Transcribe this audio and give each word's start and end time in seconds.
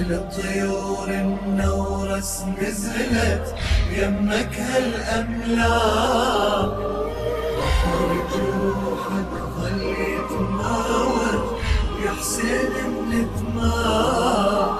مثل 0.00 0.12
الطيور 0.14 1.08
النورس 1.08 2.42
نزلت 2.62 3.54
يمك 3.92 4.54
هالأملاك 4.60 5.98
بحر 7.58 8.08
جروحك 8.32 9.32
ظل 9.58 9.80
يتماوج 9.82 11.44
يا 12.04 12.10
حسين 12.10 12.90
من 13.10 13.26
دماء 13.40 14.74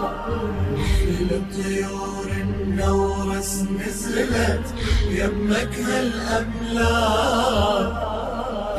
مثل 0.77 1.31
الطيور 1.35 2.29
النورس 2.31 3.53
نزلت 3.63 4.67
يمك 5.11 5.75
هالأملاك 5.79 7.31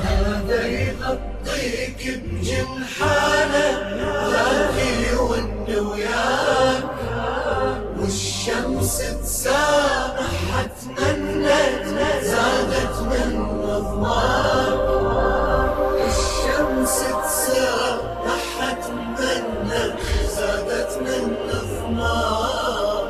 هذا 0.04 0.62
يغطيك 0.68 2.02
بجنحانه 2.26 3.72
الشمس 8.42 8.98
تسامحت 8.98 10.78
منت 10.98 12.24
زادت 12.24 12.96
من 13.02 13.32
الظلام 13.70 14.80
الشمس 16.08 16.98
تسامحت 17.24 18.90
منت 18.90 20.02
زادت 20.36 20.98
من 21.02 21.38
الظلام 21.54 23.08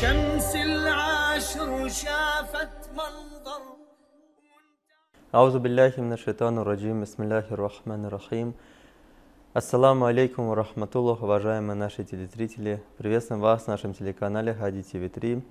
شمس 0.00 0.54
العاشر 0.54 1.88
شافت 1.88 2.90
من 2.96 3.25
منظر 5.25 5.25
Аузу 5.31 5.59
билляхи 5.59 6.01
мина 6.01 6.17
шайтану 6.17 6.63
раджим, 6.65 7.01
бисмилляхи 7.01 7.53
рахмани 7.53 8.07
рахим. 8.07 8.53
Ассаламу 9.53 10.05
алейкум 10.05 10.49
ва 10.49 10.55
рахматуллах, 10.55 11.21
уважаемые 11.21 11.75
наши 11.75 12.03
телезрители. 12.03 12.83
Приветствуем 12.97 13.39
вас 13.39 13.65
на 13.65 13.73
нашем 13.73 13.93
телеканале 13.93 14.53
Хади 14.53 14.83
ТВ 14.83 15.09
3 15.09 15.41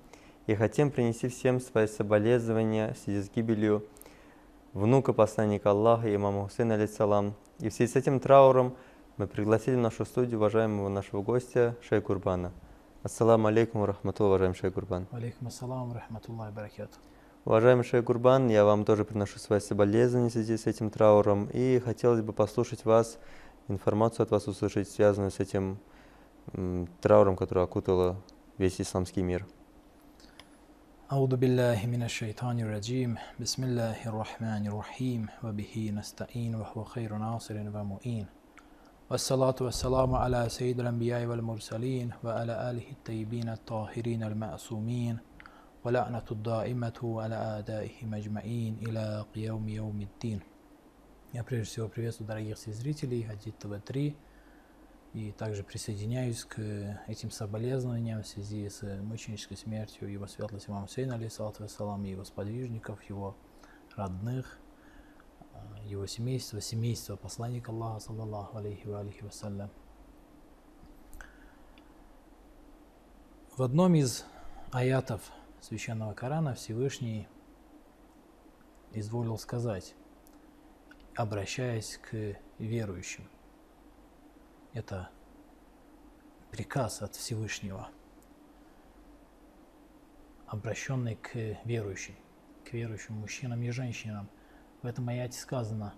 и 0.49 0.55
хотим 0.55 0.91
принести 0.91 1.29
всем 1.29 1.61
свои 1.61 1.87
соболезнования 1.87 2.93
в 2.93 2.99
связи 2.99 3.23
с 3.23 3.31
гибелью 3.31 3.83
внука 4.75 5.15
посланника 5.15 5.71
Аллаха, 5.71 6.15
имама 6.15 6.45
Хусейна, 6.45 6.75
алейсалам. 6.75 7.35
И 7.59 7.71
в 7.71 7.73
связи 7.73 7.91
с 7.91 7.97
этим 7.97 8.21
трауром 8.21 8.77
мы 9.17 9.27
пригласили 9.27 9.77
в 9.77 9.81
нашу 9.81 10.05
студию 10.05 10.37
уважаемого 10.41 10.91
нашего 10.91 11.23
гостя 11.23 11.75
Шей 11.89 12.03
Курбана. 12.03 12.53
Ассаламу 13.03 13.49
алейкум 13.49 13.81
ва 13.81 13.87
рахматуллах, 13.87 14.33
уважаемый 14.33 14.57
Шей 14.57 14.71
Курбан. 14.71 15.07
Алейкум 15.11 15.49
ассалам, 15.49 15.95
рахматуллахи 15.95 16.53
баракату. 16.53 16.99
Уважаемый 17.45 17.85
Шейх 17.85 18.05
Гурбан, 18.05 18.49
я 18.49 18.65
вам 18.65 18.85
тоже 18.85 19.05
приношу 19.05 19.39
свои 19.39 19.61
соболезнования 19.61 20.29
в 20.29 20.33
связи 20.33 20.57
с 20.57 20.67
этим 20.67 20.91
трауром 20.91 21.49
и 21.53 21.79
хотелось 21.79 22.21
бы 22.21 22.33
послушать 22.33 22.85
вас, 22.85 23.19
информацию 23.69 24.25
от 24.25 24.31
вас 24.31 24.47
услышать, 24.47 24.89
связанную 24.89 25.31
с 25.31 25.41
этим 25.41 25.79
м, 26.53 26.87
трауром, 27.01 27.37
который 27.37 27.65
окутал 27.65 28.17
весь 28.59 28.81
исламский 28.81 29.23
мир. 29.23 29.47
أعوذ 31.13 31.37
بالله 31.37 31.87
من 31.87 32.03
الشيطان 32.03 32.61
الرجيم 32.61 33.19
بسم 33.41 33.65
الله 33.65 34.07
الرحمن 34.07 34.67
الرحيم 34.67 35.27
وبه 35.43 35.91
نستعين 35.95 36.55
وهو 36.55 36.85
خير 36.85 37.17
ناصر 37.17 37.57
ومؤين 37.75 38.27
والصلاة 39.11 39.55
والسلام 39.61 40.15
على 40.15 40.49
سيد 40.49 40.81
الأنبياء 40.81 41.27
والمرسلين 41.27 42.13
وعلى 42.25 42.71
آله 42.71 42.87
الطيبين 42.93 43.49
الطاهرين 43.49 44.23
المعصومين 44.23 45.19
ولعنة 45.85 46.25
الدائمة 46.31 47.23
على 47.23 47.35
أعدائهم 47.35 48.15
أجمعين 48.15 48.79
إلى 48.83 49.25
قيام 49.35 49.69
يوم 49.69 50.01
الدين 50.01 50.41
Я 51.33 51.45
прежде 51.45 51.71
всего 51.71 51.89
приветствую 51.89 52.27
дорогих 52.27 52.59
зрителей 52.59 53.23
Хадид 53.23 53.57
ТВ-3 53.61 54.17
и 55.13 55.33
также 55.33 55.63
присоединяюсь 55.63 56.45
к 56.45 56.59
этим 57.07 57.31
соболезнованиям 57.31 58.25
в 58.25 58.27
связи 58.27 58.69
с 58.69 58.83
мученической 58.83 59.57
смертью 59.57 60.11
его 60.11 60.27
светлости 60.27 60.69
имама 60.69 60.87
Хусейна, 60.87 61.15
алейхиссалату 61.15 61.63
вассалам, 61.63 62.05
и 62.05 62.11
его 62.11 62.25
сподвижников, 62.25 63.03
его 63.05 63.37
родных, 63.97 64.59
а, 65.53 65.79
его 65.85 66.07
семейства, 66.07 66.61
семейства 66.61 67.15
посланника 67.15 67.71
Аллаха, 67.71 68.01
саллаллаху 68.01 68.59
алейхи 68.59 68.87
ва 68.87 69.01
алейхи 69.01 69.23
вассалям. 69.23 69.71
В 73.57 73.63
одном 73.63 73.95
из 73.95 74.25
аятов 74.73 75.31
Священного 75.66 76.14
Корана 76.14 76.54
Всевышний 76.54 77.28
изволил 78.92 79.40
сказать, 79.40 79.96
обращаясь 81.16 81.98
к 81.98 82.38
верующим. 82.60 83.28
Это 84.74 85.10
приказ 86.52 87.02
от 87.02 87.16
Всевышнего, 87.16 87.90
обращенный 90.46 91.16
к 91.16 91.34
верующим, 91.66 92.16
к 92.64 92.72
верующим 92.74 93.16
мужчинам 93.16 93.60
и 93.64 93.72
женщинам. 93.72 94.30
В 94.84 94.86
этом 94.86 95.10
аяте 95.10 95.40
сказано 95.40 95.96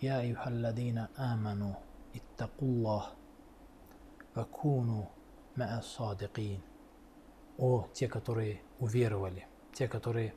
«Я 0.00 0.22
юхалладина 0.22 1.10
аману 1.14 1.76
иттакуллах 2.14 3.14
вакуну 4.34 5.10
ма'a 5.56 5.82
садикин». 5.82 6.62
О, 7.58 7.86
те, 7.92 8.08
которые 8.08 8.62
уверовали, 8.80 9.46
те, 9.72 9.86
которые 9.86 10.34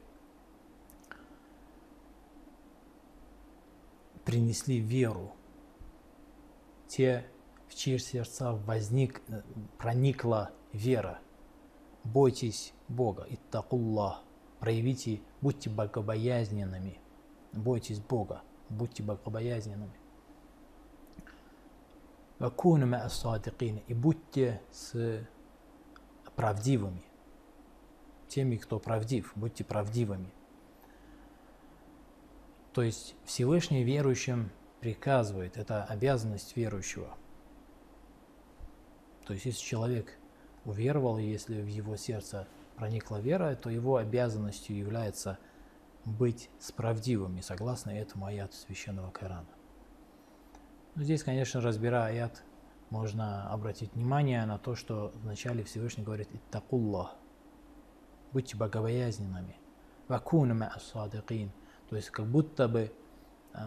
принесли 4.26 4.80
веру, 4.80 5.34
те, 6.88 7.26
в 7.68 7.76
чьи 7.76 7.98
сердца 7.98 8.54
возник, 8.54 9.22
проникла 9.78 10.52
вера. 10.72 11.20
Бойтесь 12.04 12.74
Бога, 12.90 13.26
иттакуллах, 13.30 14.24
проявите, 14.60 15.22
будьте 15.42 15.70
богобоязненными, 15.70 17.00
бойтесь 17.54 18.00
Бога, 18.00 18.44
будьте 18.70 19.02
богобоязненными. 19.04 19.94
И 23.88 23.94
будьте 23.94 24.62
с 24.72 25.26
правдивыми, 26.36 27.04
теми, 28.34 28.58
кто 28.58 28.80
правдив, 28.80 29.32
будьте 29.36 29.64
правдивыми. 29.64 30.34
То 32.74 32.82
есть 32.82 33.16
Всевышний 33.26 33.84
верующим 33.84 34.50
приказывает, 34.80 35.58
это 35.58 35.84
обязанность 35.84 36.58
верующего. 36.58 37.16
То 39.26 39.34
есть 39.34 39.46
если 39.46 39.62
человек 39.62 40.18
уверовал, 40.66 41.20
и 41.20 41.24
если 41.24 41.62
в 41.62 41.68
его 41.68 41.96
сердце 41.96 42.48
проникла 42.76 43.18
вера, 43.22 43.56
то 43.56 43.70
его 43.70 43.98
обязанностью 43.98 44.76
является 44.76 45.38
быть 46.04 46.50
справдивыми, 46.60 47.42
согласно 47.42 47.92
этому 47.92 48.26
аяту 48.26 48.56
Священного 48.56 49.12
Корана. 49.12 49.48
Но 50.96 51.04
здесь, 51.04 51.24
конечно, 51.24 51.62
разбирая 51.62 52.12
аят, 52.12 52.44
можно 52.90 53.50
обратить 53.52 53.94
внимание 53.94 54.44
на 54.46 54.58
то, 54.58 54.76
что 54.76 55.12
вначале 55.16 55.64
Всевышний 55.64 56.04
говорит 56.04 56.30
«Иттакуллах»– 56.34 57.16
«Будьте 58.34 58.58
богобоязненными». 58.58 59.56
«Вакуну 60.08 60.56
ма'a 60.56 60.80
садикин» 60.80 61.52
То 61.90 61.96
есть 61.96 62.10
как 62.10 62.26
будто 62.26 62.68
бы 62.68 62.92
э, 63.54 63.60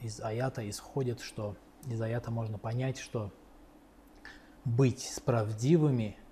из 0.00 0.20
аята 0.20 0.68
исходит, 0.70 1.20
что 1.20 1.56
из 1.86 2.00
аята 2.00 2.30
можно 2.30 2.58
понять, 2.58 2.98
что 2.98 3.32
быть 4.64 5.02
справдивыми– 5.02 6.16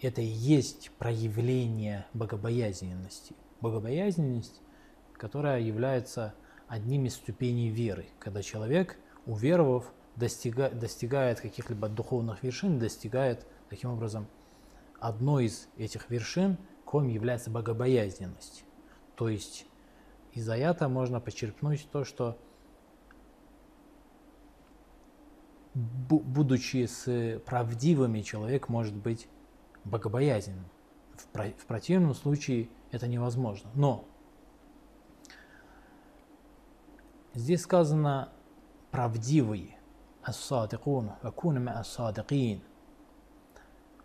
это 0.00 0.20
и 0.20 0.26
есть 0.26 0.90
проявление 0.98 2.06
богобоязненности. 2.12 3.34
Богобоязненность, 3.60 4.60
которая 5.14 5.60
является 5.60 6.34
одним 6.68 7.06
из 7.06 7.14
ступеней 7.14 7.70
веры, 7.70 8.06
когда 8.18 8.42
человек, 8.42 8.98
уверовав, 9.26 9.92
достига, 10.16 10.70
достигает 10.70 11.40
каких-либо 11.40 11.88
духовных 11.88 12.42
вершин, 12.42 12.78
достигает 12.78 13.46
таким 13.70 13.90
образом 13.90 14.26
одной 15.06 15.46
из 15.46 15.68
этих 15.76 16.08
вершин, 16.08 16.56
коим 16.86 17.08
является 17.08 17.50
богобоязненность. 17.50 18.64
То 19.16 19.28
есть 19.28 19.66
из 20.32 20.48
аята 20.48 20.88
можно 20.88 21.20
почерпнуть 21.20 21.86
то, 21.92 22.04
что 22.04 22.38
будучи 25.74 26.86
с 26.86 27.38
правдивыми, 27.40 28.22
человек 28.22 28.70
может 28.70 28.94
быть 28.94 29.28
богобоязненным. 29.84 30.70
В 31.12 31.66
противном 31.66 32.14
случае 32.14 32.70
это 32.90 33.06
невозможно. 33.06 33.70
Но 33.74 34.08
здесь 37.34 37.60
сказано 37.60 38.32
правдивые. 38.90 39.76
Ас-садикун, 40.22 41.12
вакунами 41.22 41.70
ас-садикин. 41.72 42.62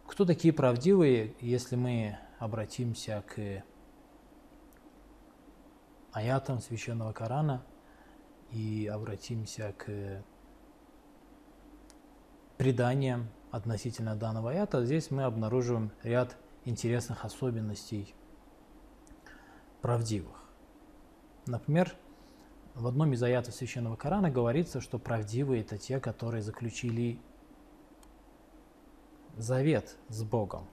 Кто 0.09 0.25
такие 0.25 0.51
правдивые, 0.51 1.35
если 1.39 1.75
мы 1.75 2.17
обратимся 2.39 3.23
к 3.27 3.63
аятам 6.11 6.61
священного 6.61 7.13
Корана 7.13 7.63
и 8.51 8.89
обратимся 8.91 9.71
к 9.77 10.23
преданиям 12.57 13.29
относительно 13.51 14.15
данного 14.15 14.49
аята, 14.49 14.83
здесь 14.83 15.11
мы 15.11 15.23
обнаруживаем 15.23 15.91
ряд 16.01 16.35
интересных 16.65 17.23
особенностей 17.23 18.15
правдивых. 19.83 20.43
Например, 21.45 21.93
в 22.73 22.87
одном 22.87 23.13
из 23.13 23.21
аятов 23.21 23.53
Священного 23.53 23.95
Корана 23.95 24.31
говорится, 24.31 24.81
что 24.81 24.97
правдивые 24.97 25.61
это 25.61 25.77
те, 25.77 25.99
которые 25.99 26.41
заключили 26.41 27.21
завет 29.38 29.96
с 30.08 30.22
Богом. 30.22 30.66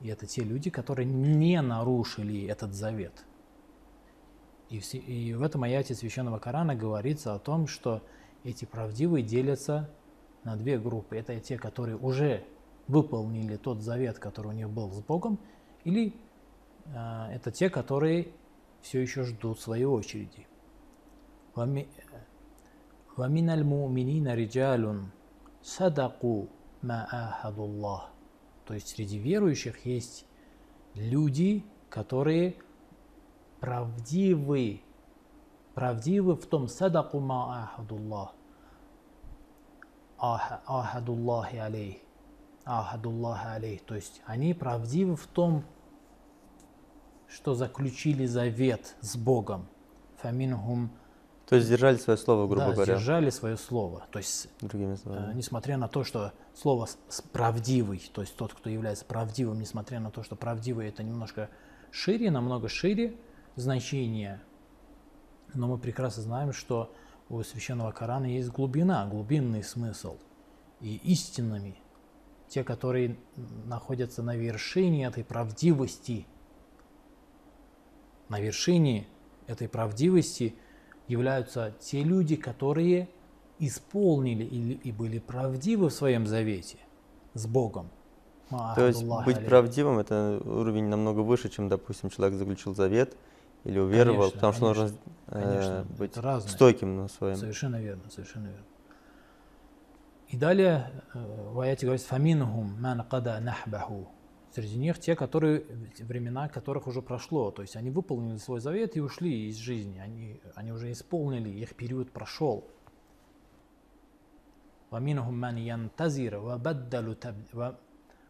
И 0.00 0.08
это 0.08 0.26
те 0.26 0.42
люди, 0.42 0.70
которые 0.70 1.06
не 1.06 1.60
нарушили 1.60 2.46
этот 2.46 2.74
завет. 2.74 3.24
И 4.70 4.80
в, 4.80 4.94
и 4.94 5.34
в 5.34 5.42
этом 5.42 5.62
аяте 5.64 5.94
Священного 5.94 6.38
Корана 6.38 6.74
говорится 6.74 7.34
о 7.34 7.38
том, 7.38 7.66
что 7.66 8.02
эти 8.44 8.64
правдивые 8.64 9.24
делятся 9.24 9.90
на 10.44 10.56
две 10.56 10.78
группы. 10.78 11.16
Это 11.16 11.38
те, 11.40 11.58
которые 11.58 11.96
уже 11.96 12.44
выполнили 12.86 13.56
тот 13.56 13.82
завет, 13.82 14.18
который 14.18 14.48
у 14.48 14.52
них 14.52 14.70
был 14.70 14.90
с 14.92 15.00
Богом, 15.00 15.38
или 15.84 16.14
э, 16.86 17.28
это 17.32 17.50
те, 17.50 17.70
которые 17.70 18.28
все 18.82 19.00
еще 19.00 19.24
ждут 19.24 19.60
своей 19.60 19.84
очереди. 19.84 20.46
ومن 23.18 23.50
المؤمنين 23.50 24.28
رجال 24.28 25.02
صدقوا 25.62 26.44
маахадуллах. 26.83 28.09
То 28.65 28.73
есть 28.73 28.89
среди 28.89 29.17
верующих 29.17 29.85
есть 29.85 30.25
люди, 30.93 31.65
которые 31.89 32.57
правдивы, 33.59 34.81
правдивы 35.73 36.35
в 36.35 36.45
том 36.45 36.67
садаку 36.67 37.19
маахадуллах, 37.19 38.35
ахадуллахи 40.17 41.57
алей, 41.57 42.03
ахадуллахи 42.65 43.47
алей. 43.47 43.79
То 43.79 43.95
есть 43.95 44.21
они 44.25 44.53
правдивы 44.53 45.15
в 45.15 45.27
том, 45.27 45.63
что 47.27 47.55
заключили 47.55 48.25
завет 48.25 48.95
с 49.01 49.17
Богом. 49.17 49.67
Фаминхум 50.17 50.91
то 51.47 51.57
есть 51.57 51.69
держали 51.69 51.97
свое 51.97 52.17
слово, 52.17 52.47
грубо 52.47 52.67
да, 52.67 52.73
говоря. 52.73 52.93
держали 52.95 53.29
свое 53.29 53.57
слово. 53.57 54.07
То 54.11 54.19
есть, 54.19 54.47
Другими 54.61 54.93
э, 54.93 54.97
словами. 54.97 55.33
несмотря 55.33 55.77
на 55.77 55.87
то, 55.87 56.03
что 56.03 56.31
слово 56.55 56.87
правдивый, 57.31 58.01
то 58.13 58.21
есть 58.21 58.35
тот, 58.35 58.53
кто 58.53 58.69
является 58.69 59.05
правдивым, 59.05 59.59
несмотря 59.59 59.99
на 59.99 60.09
то, 60.09 60.23
что 60.23 60.35
правдивый 60.35 60.87
это 60.87 61.03
немножко 61.03 61.49
шире, 61.91 62.31
намного 62.31 62.69
шире 62.69 63.15
значение, 63.55 64.41
но 65.53 65.67
мы 65.67 65.77
прекрасно 65.77 66.23
знаем, 66.23 66.53
что 66.53 66.93
у 67.29 67.41
священного 67.43 67.91
Корана 67.91 68.25
есть 68.25 68.49
глубина, 68.49 69.05
глубинный 69.05 69.63
смысл 69.63 70.17
и 70.79 70.95
истинными. 71.03 71.75
Те, 72.47 72.63
которые 72.63 73.17
находятся 73.65 74.21
на 74.21 74.35
вершине 74.35 75.05
этой 75.05 75.23
правдивости, 75.23 76.27
на 78.29 78.39
вершине 78.39 79.07
этой 79.47 79.67
правдивости 79.67 80.55
являются 81.07 81.73
те 81.79 82.03
люди, 82.03 82.35
которые 82.35 83.09
исполнили 83.59 84.43
или 84.43 84.73
и 84.73 84.91
были 84.91 85.19
правдивы 85.19 85.89
в 85.89 85.93
своем 85.93 86.27
завете 86.27 86.77
с 87.33 87.45
Богом. 87.45 87.89
То 88.49 88.87
есть 88.87 89.03
быть 89.03 89.45
правдивым 89.45 89.99
это 89.99 90.41
уровень 90.43 90.85
намного 90.85 91.21
выше, 91.21 91.49
чем, 91.49 91.69
допустим, 91.69 92.09
человек 92.09 92.37
заключил 92.37 92.75
завет 92.75 93.15
или 93.63 93.79
уверовал, 93.79 94.29
Конечно, 94.29 94.35
потому 94.35 94.53
что 94.53 94.67
нужно 94.67 94.83
конечно, 94.85 94.99
э, 95.27 95.41
конечно, 95.41 95.85
быть 95.97 96.11
это 96.11 96.21
разное. 96.21 96.51
стойким 96.51 96.97
на 96.97 97.07
своем. 97.07 97.35
Совершенно 97.37 97.81
верно, 97.81 98.03
совершенно 98.09 98.47
верно. 98.47 98.65
И 100.27 100.37
далее 100.37 100.91
э, 101.13 101.49
в 101.51 101.59
аяте 101.59 101.85
говорится 101.85 102.07
«Фаминхум 102.09 102.75
ман 102.79 103.03
када 103.09 103.39
нахбаху». 103.39 104.09
Среди 104.52 104.76
них 104.78 104.98
те, 104.98 105.14
которые, 105.14 105.64
времена 106.00 106.48
которых 106.48 106.86
уже 106.86 107.02
прошло. 107.02 107.50
То 107.50 107.62
есть 107.62 107.76
они 107.76 107.90
выполнили 107.90 108.38
свой 108.38 108.60
завет 108.60 108.96
и 108.96 109.00
ушли 109.00 109.48
из 109.48 109.56
жизни. 109.56 109.98
Они, 109.98 110.40
они 110.54 110.72
уже 110.72 110.90
исполнили, 110.90 111.50
их 111.50 111.74
период 111.74 112.10
прошел. 112.10 112.64
ومنهم 114.90 115.34
من 115.40 115.58
ينتظر 115.58 116.34
وبدلوا 116.36 117.14
تب... 117.14 117.36
و... 117.54 117.72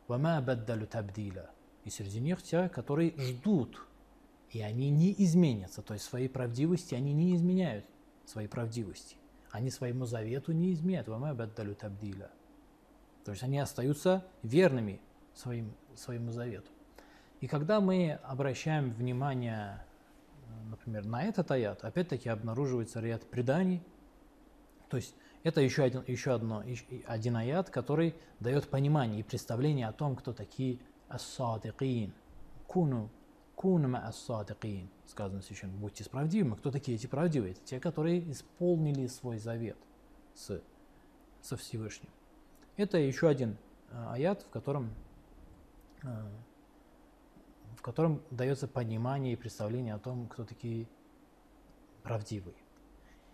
وما 0.09 0.41
بدلوا 0.41 0.87
تبديلا. 0.87 1.51
И 1.85 1.91
среди 1.91 2.21
них 2.21 2.43
те, 2.43 2.69
которые 2.69 3.15
ждут, 3.17 3.81
и 4.51 4.61
они 4.61 4.91
не 4.91 5.15
изменятся. 5.19 5.83
То 5.83 5.95
есть 5.95 6.05
своей 6.05 6.29
правдивости 6.29 6.97
они 6.97 7.13
не 7.13 7.37
изменяют 7.37 7.85
своей 8.27 8.49
правдивости. 8.49 9.17
Они 9.53 9.71
своему 9.71 10.05
завету 10.05 10.53
не 10.53 10.73
изменяют. 10.73 11.09
وما 11.09 11.33
بدلوا 11.33 11.75
تبديلا. 11.75 12.31
То 13.25 13.31
есть 13.31 13.45
они 13.45 13.61
остаются 13.61 14.27
верными 14.43 15.01
своим, 15.34 15.74
своему 15.96 16.32
завету. 16.32 16.70
И 17.42 17.48
когда 17.48 17.82
мы 17.82 18.20
обращаем 18.24 18.92
внимание, 18.94 19.86
э, 20.48 20.70
например, 20.70 21.06
на 21.06 21.24
этот 21.24 21.52
аят, 21.52 21.84
опять-таки 21.84 22.30
обнаруживается 22.30 23.02
ряд 23.02 23.26
преданий. 23.30 23.84
То 24.90 24.98
есть 24.98 25.16
это 25.44 25.60
еще 25.60 25.84
один, 25.84 26.04
еще 26.08 26.32
одно, 26.32 26.64
один 27.06 27.36
аят, 27.36 27.70
который 27.70 28.16
дает 28.40 28.70
понимание 28.70 29.20
и 29.20 29.24
представление 29.24 29.88
о 29.88 29.92
том, 29.92 30.16
кто 30.16 30.32
такие 30.32 30.80
ас-садикин. 31.10 32.14
Куну, 32.66 33.10
куну 33.56 33.90
ма 33.90 34.08
ас-садикин. 34.08 34.90
Сказано 35.06 35.42
священно, 35.42 35.74
будьте 35.78 36.06
справедливыми. 36.06 36.56
Кто 36.56 36.72
такие 36.72 36.96
эти 36.96 37.08
правдивые? 37.08 37.52
Это 37.52 37.62
те, 37.66 37.80
которые 37.80 38.32
исполнили 38.32 39.08
свой 39.08 39.38
завет 39.38 39.78
с, 40.34 40.62
со 41.42 41.58
Всевышним. 41.58 42.10
Это 42.78 42.98
еще 42.98 43.28
один 43.28 43.58
э, 43.92 44.06
аят, 44.12 44.44
в 44.44 44.50
котором, 44.50 44.94
в 46.04 47.82
котором 47.82 48.22
дается 48.32 48.68
понимание 48.68 49.34
и 49.34 49.36
представление 49.36 49.96
о 49.96 50.00
том, 50.00 50.28
кто 50.28 50.46
такие 50.46 50.88
правдивые. 52.04 52.56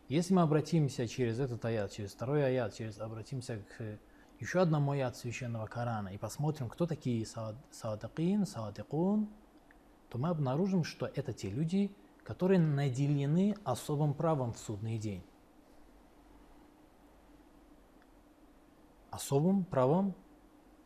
Если 0.08 0.34
мы 0.34 0.42
обратимся 0.42 1.08
через 1.08 1.40
этот 1.40 1.64
аят, 1.66 1.92
через 1.92 2.14
второй 2.14 2.46
аят, 2.46 2.74
через, 2.74 3.00
обратимся 3.00 3.64
к 3.78 4.00
еще 4.40 4.62
одному 4.62 4.92
аят 4.92 5.18
священного 5.18 5.68
Корана 5.68 6.10
и 6.10 6.18
посмотрим, 6.18 6.70
кто 6.70 6.88
такие 6.88 7.26
саад- 7.26 7.58
садыкин, 7.72 8.46
садикун, 8.46 9.30
то 10.10 10.18
мы 10.18 10.30
обнаружим, 10.30 10.84
что 10.84 11.06
это 11.06 11.34
те 11.34 11.50
люди, 11.50 11.96
которые 12.24 12.60
наделены 12.60 13.56
особым 13.64 14.14
правом 14.14 14.54
в 14.54 14.58
судный 14.58 14.98
день. 14.98 15.24
Особым 19.12 19.66
правом 19.66 20.16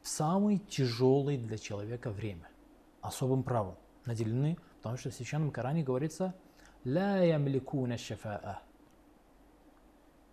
в 0.03 0.07
самый 0.07 0.57
тяжелый 0.57 1.37
для 1.37 1.57
человека 1.57 2.11
время. 2.11 2.49
Особым 3.01 3.43
правом 3.43 3.77
наделены, 4.05 4.57
потому 4.77 4.97
что 4.97 5.09
в 5.09 5.13
священном 5.13 5.51
Коране 5.51 5.83
говорится 5.83 6.35
«Ла 6.85 7.17
ямликуна 7.19 7.97
шафаа» 7.97 8.61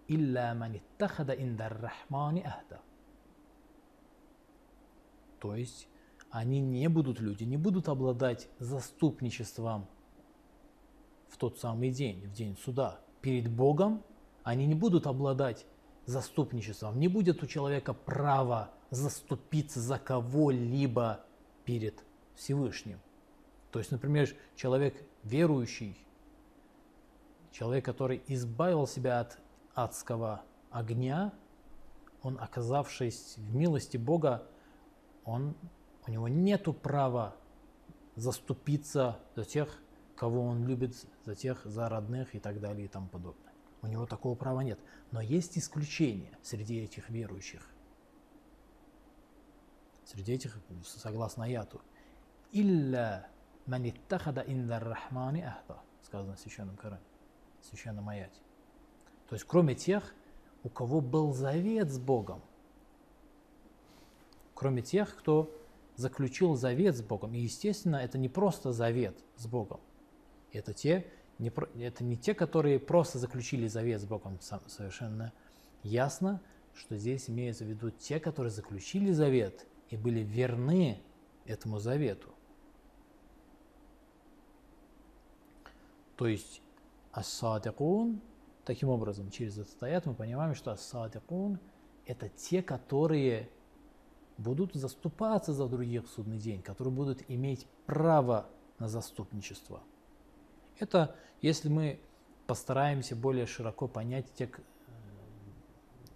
«Илля 0.09 0.55
ман 0.55 0.77
иттахада 0.77 1.33
индар 1.33 1.81
рахмани 1.81 2.43
ахда». 2.43 2.81
То 5.39 5.55
есть 5.55 5.89
они 6.31 6.61
не 6.61 6.89
будут, 6.89 7.21
люди 7.21 7.45
не 7.45 7.57
будут 7.57 7.89
обладать 7.89 8.49
заступничеством 8.59 9.89
в 11.29 11.37
тот 11.37 11.59
самый 11.59 11.91
день, 11.91 12.27
в 12.27 12.33
день 12.33 12.57
суда. 12.57 13.01
Перед 13.21 13.49
Богом 13.49 14.03
они 14.43 14.67
не 14.67 14.75
будут 14.75 15.07
обладать 15.07 15.65
заступничеством. 16.07 16.99
Не 16.99 17.07
будет 17.07 17.43
у 17.43 17.47
человека 17.47 17.95
права 17.95 18.71
заступиться 18.91 19.81
за 19.81 19.99
кого-либо 19.99 21.25
перед 21.65 22.05
Всевышним. 22.35 23.01
То 23.71 23.79
есть, 23.79 23.91
например, 23.91 24.29
человек 24.57 25.03
верующий, 25.23 25.97
человек, 27.53 27.85
который 27.85 28.23
избавил 28.27 28.87
себя 28.87 29.21
от 29.21 29.39
адского 29.75 30.43
огня, 30.71 31.33
он, 32.23 32.39
оказавшись 32.41 33.35
в 33.37 33.55
милости 33.55 33.97
Бога, 33.97 34.47
он, 35.25 35.55
у 36.07 36.11
него 36.11 36.29
нет 36.29 36.67
права 36.83 37.37
заступиться 38.17 39.19
за 39.37 39.45
тех, 39.45 39.83
кого 40.17 40.43
он 40.43 40.67
любит, 40.67 40.95
за 41.25 41.35
тех, 41.35 41.65
за 41.65 41.89
родных 41.89 42.35
и 42.35 42.41
так 42.41 42.61
далее 42.61 42.85
и 42.85 42.89
тому 42.89 43.09
подобное. 43.09 43.53
У 43.83 43.87
него 43.87 44.07
такого 44.07 44.35
права 44.35 44.61
нет. 44.61 44.79
Но 45.11 45.21
есть 45.21 45.57
исключения 45.57 46.37
среди 46.43 46.81
этих 46.81 47.09
верующих. 47.09 47.67
Среди 50.11 50.33
этих, 50.33 50.59
согласно 50.83 51.45
аяту. 51.45 51.81
Илля 52.51 53.29
ман 53.67 53.89
иттахада 53.89 54.43
индар 54.45 54.83
рахмани 54.83 55.41
ахда, 55.43 55.79
сказано 56.03 56.35
в 56.35 56.41
Священном 56.41 56.77
Коране, 56.77 57.05
в 57.61 57.67
Священном 57.67 58.09
аяте. 58.09 58.41
То 59.29 59.37
есть, 59.37 59.45
кроме 59.47 59.77
тех, 59.77 60.13
у 60.65 60.69
кого 60.69 61.01
был 61.01 61.33
завет 61.33 61.91
с 61.91 62.01
Богом, 62.01 62.43
кроме 64.55 64.83
тех, 64.83 65.17
кто 65.17 65.57
заключил 65.95 66.57
завет 66.57 66.97
с 66.97 67.03
Богом. 67.03 67.33
И, 67.35 67.39
естественно, 67.39 67.95
это 67.95 68.19
не 68.19 68.29
просто 68.29 68.73
завет 68.73 69.17
с 69.37 69.47
Богом. 69.47 69.79
Это 70.53 70.75
те 70.75 71.07
не, 71.39 71.53
это 71.81 72.03
не 72.03 72.17
те, 72.17 72.35
которые 72.35 72.81
просто 72.81 73.21
заключили 73.21 73.69
завет 73.69 74.01
с 74.01 74.07
Богом. 74.07 74.41
Совершенно 74.41 75.33
ясно, 75.85 76.43
что 76.75 76.97
здесь 76.97 77.31
имеется 77.31 77.65
в 77.65 77.69
виду 77.69 77.93
те, 77.93 78.19
которые 78.19 78.51
заключили 78.51 79.13
завет 79.13 79.69
и 79.91 79.97
были 79.97 80.21
верны 80.21 81.01
этому 81.45 81.79
завету. 81.79 82.33
То 86.17 86.27
есть 86.27 86.63
ас-садикун, 87.13 88.21
таким 88.65 88.89
образом, 88.89 89.31
через 89.31 89.59
этот 89.59 89.83
аят 89.83 90.07
мы 90.07 90.15
понимаем, 90.15 90.55
что 90.55 90.71
ас-садикун– 90.71 91.59
это 92.07 92.29
те, 92.29 92.63
которые 92.63 93.51
будут 94.37 94.75
заступаться 94.75 95.53
за 95.53 95.67
других 95.67 96.05
в 96.05 96.09
судный 96.09 96.39
день, 96.39 96.63
которые 96.63 96.95
будут 96.95 97.23
иметь 97.29 97.67
право 97.87 98.49
на 98.79 98.89
заступничество. 98.89 99.83
Это, 100.79 101.15
если 101.43 101.69
мы 101.69 102.01
постараемся 102.47 103.17
более 103.17 103.47
широко 103.47 103.87
понять, 103.89 104.33
те, 104.35 104.45
э, 104.45 104.49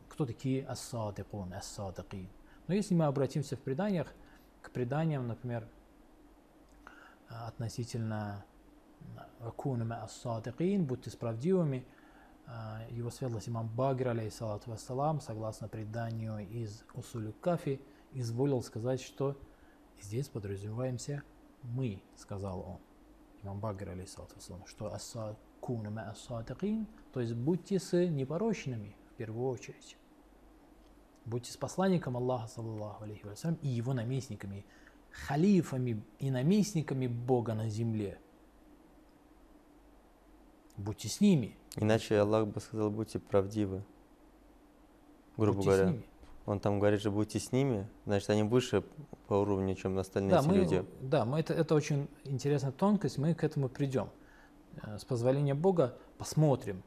кто 0.09 0.27
такие 0.27 0.67
ас-садикун, 0.67 1.53
ас-садикин. 1.53 2.29
Но 2.67 2.75
если 2.75 2.95
мы 2.95 3.05
обратимся 3.05 3.57
в 3.57 3.61
преданиях 3.61 4.13
к 4.63 4.71
преданиям, 4.71 5.27
например, 5.29 5.69
относительно 7.29 8.45
«Акуну 9.41 9.85
ма 9.85 10.03
ас-садикин», 10.03 10.85
«Будьте 10.87 11.11
справедливыми», 11.11 11.85
а, 12.47 12.83
его 12.91 13.11
светлость 13.11 13.49
имам 13.49 13.69
Багир, 13.69 14.09
алейхиссалату 14.09 14.71
вассалам, 14.71 15.21
согласно 15.21 15.69
преданию 15.69 16.47
из 16.49 16.85
Усулю 16.95 17.33
Кафи, 17.41 17.81
изволил 18.13 18.63
сказать, 18.63 19.01
что 19.01 19.39
здесь 20.01 20.29
подразумеваемся 20.29 21.23
мы, 21.63 22.03
сказал 22.17 22.61
он, 22.61 22.79
имам 23.43 23.61
Багир, 23.61 23.91
алейхиссалату 23.91 24.37
вассалам, 24.37 24.67
что 24.67 24.93
«Аса 24.93 25.37
куну 25.61 25.91
ма 25.91 26.11
ас-садикин», 26.11 26.87
то 27.13 27.21
есть 27.21 27.35
будьте 27.35 27.79
с 27.79 27.93
непорочными 28.09 28.95
в 29.13 29.17
первую 29.17 29.49
очередь. 29.49 29.97
Будьте 31.25 31.51
с 31.53 31.57
посланником 31.57 32.17
Аллаха, 32.17 32.49
саллаллаху 32.49 33.05
алейхи 33.05 33.25
вассалям, 33.25 33.59
и 33.63 33.69
его 33.69 33.95
наместниками, 33.95 34.65
халифами 35.11 36.03
и 36.19 36.31
наместниками 36.31 37.07
Бога 37.07 37.55
на 37.55 37.69
земле. 37.69 38.19
Будьте 40.77 41.09
с 41.09 41.21
ними. 41.21 41.57
Иначе 41.77 42.19
Аллах 42.19 42.47
бы 42.49 42.61
сказал, 42.61 42.91
будьте 42.91 43.19
правдивы. 43.19 43.83
Грубо 45.37 45.57
будьте 45.57 45.69
говоря. 45.71 45.89
с 45.89 45.91
ними. 45.93 46.05
Он 46.47 46.61
там 46.61 46.79
говорит 46.79 47.01
же, 47.01 47.11
будьте 47.11 47.39
с 47.41 47.53
ними, 47.53 47.89
значит, 48.05 48.29
они 48.29 48.43
выше 48.43 48.85
по 49.29 49.35
уровню, 49.35 49.75
чем 49.77 49.99
остальные 49.99 50.31
Да, 50.33 50.43
мы, 50.43 50.57
люди. 50.57 50.85
да, 51.01 51.25
мы 51.25 51.41
это, 51.41 51.55
это 51.55 51.75
очень 51.75 52.07
интересная 52.25 52.71
тонкость, 52.71 53.17
мы 53.17 53.35
к 53.35 53.43
этому 53.45 53.71
придем. 53.71 54.11
Э, 54.83 54.99
С 54.99 55.07
позволения 55.07 55.55
Бога 55.55 55.97
посмотрим, 56.19 56.83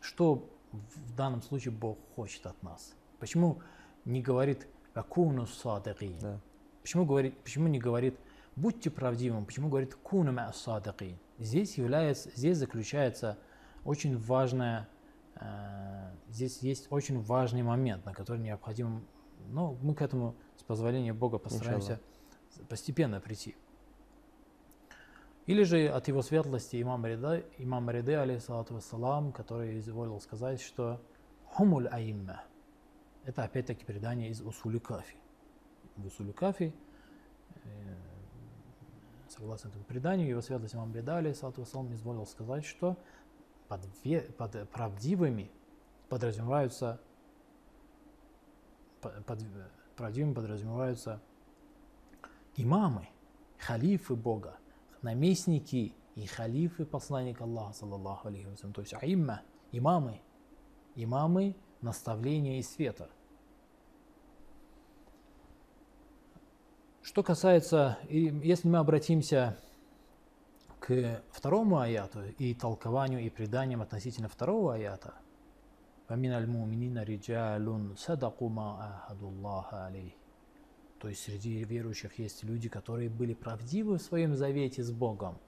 что 0.00 0.48
в 0.72 1.14
данном 1.14 1.42
случае 1.42 1.72
Бог 1.72 1.96
хочет 2.16 2.44
от 2.44 2.60
нас. 2.64 2.92
Почему 3.18 3.62
не 4.04 4.22
говорит 4.22 4.66
«акуну 4.94 5.46
садакин», 5.46 6.18
Да. 6.18 6.40
Почему, 6.82 7.04
говорит, 7.04 7.36
почему 7.38 7.66
не 7.66 7.78
говорит 7.78 8.18
«будьте 8.54 8.90
правдивым», 8.90 9.44
почему 9.44 9.68
говорит 9.68 9.94
«куну 9.96 10.32
ма 10.32 10.52
садакин»? 10.52 11.18
Здесь, 11.38 11.76
является, 11.76 12.30
здесь 12.34 12.56
заключается 12.58 13.38
очень 13.84 14.16
важная, 14.16 14.88
э, 15.34 16.10
здесь 16.28 16.62
есть 16.62 16.86
очень 16.90 17.20
важный 17.20 17.62
момент, 17.62 18.06
на 18.06 18.14
который 18.14 18.38
необходимо, 18.38 19.02
ну, 19.48 19.76
мы 19.82 19.94
к 19.94 20.02
этому, 20.02 20.36
с 20.56 20.62
позволения 20.62 21.12
Бога, 21.12 21.38
постараемся 21.38 22.00
постепенно 22.68 23.20
прийти. 23.20 23.56
Или 25.46 25.62
же 25.62 25.88
от 25.88 26.08
его 26.08 26.22
светлости 26.22 26.80
имам 26.80 27.04
Рида, 27.06 27.44
имам 27.58 27.90
Риды, 27.90 28.14
алейхиссалату 28.14 28.74
вассалам, 28.74 29.32
который 29.32 29.78
изволил 29.78 30.20
сказать, 30.20 30.60
что 30.60 31.00
«хумуль 31.44 31.88
аимма»– 31.88 32.42
это 33.26 33.44
опять-таки 33.44 33.84
предание 33.84 34.30
из 34.30 34.40
Усули 34.40 34.78
Кафи 34.78 35.16
в 35.96 36.06
Усулю 36.06 36.32
Кафи, 36.32 36.74
э, 37.64 37.96
согласно 39.28 39.68
этому 39.68 39.84
преданию, 39.84 40.28
его 40.28 40.40
светлость 40.40 40.74
имам 40.74 40.92
Беда, 40.92 41.18
алейхиссалату 41.18 41.62
вассалам, 41.62 41.92
изволил 41.92 42.26
сказать, 42.26 42.64
что 42.64 42.96
под, 43.68 43.84
ве- 44.04 44.30
под 44.32 44.68
правдивыми 44.70 45.50
подразумеваются 46.08 47.00
по- 49.00 49.10
под 49.10 49.42
правдивыми 49.96 50.34
подразумеваются 50.34 51.22
имамы, 52.56 53.08
халифы 53.58 54.14
Бога, 54.14 54.58
наместники 55.02 55.94
и 56.14 56.26
халифы 56.26 56.84
посланника 56.84 57.44
Аллаха, 57.44 57.72
саллаллаху 57.72 58.28
алейхи 58.28 58.48
то 58.72 58.80
есть 58.82 58.94
аимма, 58.94 59.42
имамы, 59.72 60.20
имамы 60.94 61.56
наставления 61.80 62.58
и 62.58 62.62
света. 62.62 63.10
Что 67.06 67.22
касается, 67.22 67.98
если 68.08 68.66
мы 68.66 68.78
обратимся 68.78 69.56
к 70.80 71.22
второму 71.30 71.78
аяту 71.78 72.18
и 72.36 72.52
толкованию 72.52 73.20
и 73.20 73.30
преданиям 73.30 73.80
относительно 73.80 74.28
второго 74.28 74.74
аята, 74.74 75.14
То 80.98 81.08
есть 81.08 81.22
среди 81.22 81.62
верующих 81.62 82.18
есть 82.18 82.42
люди, 82.42 82.68
которые 82.68 83.08
были 83.08 83.34
правдивы 83.34 83.98
в 83.98 84.02
своем 84.02 84.34
завете 84.34 84.82
с 84.82 84.90
Богом. 84.90 85.38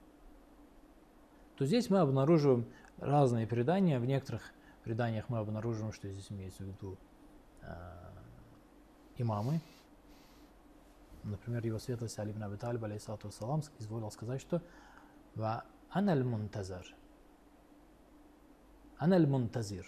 То 1.57 1.65
здесь 1.65 1.89
мы 1.89 1.99
обнаруживаем 1.99 2.67
разные 2.99 3.45
предания. 3.45 3.99
В 3.99 4.05
некоторых 4.05 4.53
преданиях 4.85 5.27
мы 5.27 5.39
обнаруживаем, 5.39 5.91
что 5.91 6.07
здесь 6.07 6.31
имеется 6.31 6.63
в 6.63 6.67
виду 6.67 6.97
э, 7.63 7.67
имамы, 9.17 9.59
Например, 11.23 11.65
его 11.65 11.79
светлость 11.79 12.17
Али 12.19 12.31
ибн 12.31 12.43
Аби 12.43 12.55
Талиб, 12.55 12.83
алейхиссалату 12.83 13.27
вассалам, 13.27 13.61
изволил 13.77 14.11
сказать, 14.11 14.41
что 14.41 14.61
«Ва 15.35 15.65
аналь 15.89 16.23
мунтазар». 16.23 16.85
Аналь 18.97 19.27
мунтазир. 19.27 19.85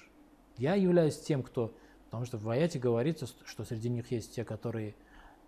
Я 0.57 0.75
являюсь 0.75 1.19
тем, 1.19 1.43
кто... 1.43 1.75
Потому 2.05 2.25
что 2.25 2.37
в 2.37 2.49
аяте 2.49 2.77
говорится, 2.77 3.25
что 3.45 3.63
среди 3.63 3.89
них 3.89 4.11
есть 4.11 4.35
те, 4.35 4.43
которые 4.43 4.95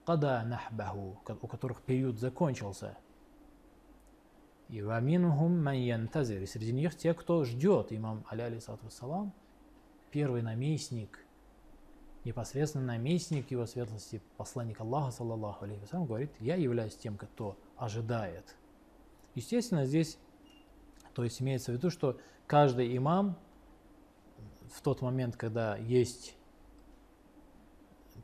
«Када 0.05 0.43
нахбаху», 0.43 1.21
у 1.41 1.47
которых 1.47 1.81
период 1.81 2.19
закончился. 2.19 2.97
И 4.69 4.81
«Ва 4.81 4.99
минхум 5.01 5.63
ман 5.63 5.75
янтазир». 5.75 6.41
И 6.41 6.45
среди 6.45 6.71
них 6.71 6.95
те, 6.95 7.13
кто 7.13 7.43
ждет. 7.43 7.91
Имам 7.91 8.25
Али, 8.29 8.41
алейхиссалату 8.41 8.85
вассалам, 8.85 9.33
первый 10.11 10.41
наместник– 10.41 11.19
непосредственно 12.25 12.85
наместник 12.85 13.51
его 13.51 13.65
светлости, 13.65 14.21
посланник 14.37 14.79
Аллаха, 14.79 15.11
саллаллаху 15.11 15.65
алейхи 15.65 15.81
вассалям, 15.81 16.05
говорит, 16.05 16.31
я 16.39 16.55
являюсь 16.55 16.95
тем, 16.95 17.17
кто 17.17 17.57
ожидает. 17.75 18.55
Естественно, 19.35 19.85
здесь, 19.85 20.17
то 21.13 21.23
есть 21.23 21.41
имеется 21.41 21.71
в 21.71 21.75
виду, 21.75 21.89
что 21.89 22.19
каждый 22.47 22.95
имам 22.95 23.37
в 24.71 24.81
тот 24.81 25.01
момент, 25.01 25.35
когда 25.35 25.77
есть 25.77 26.35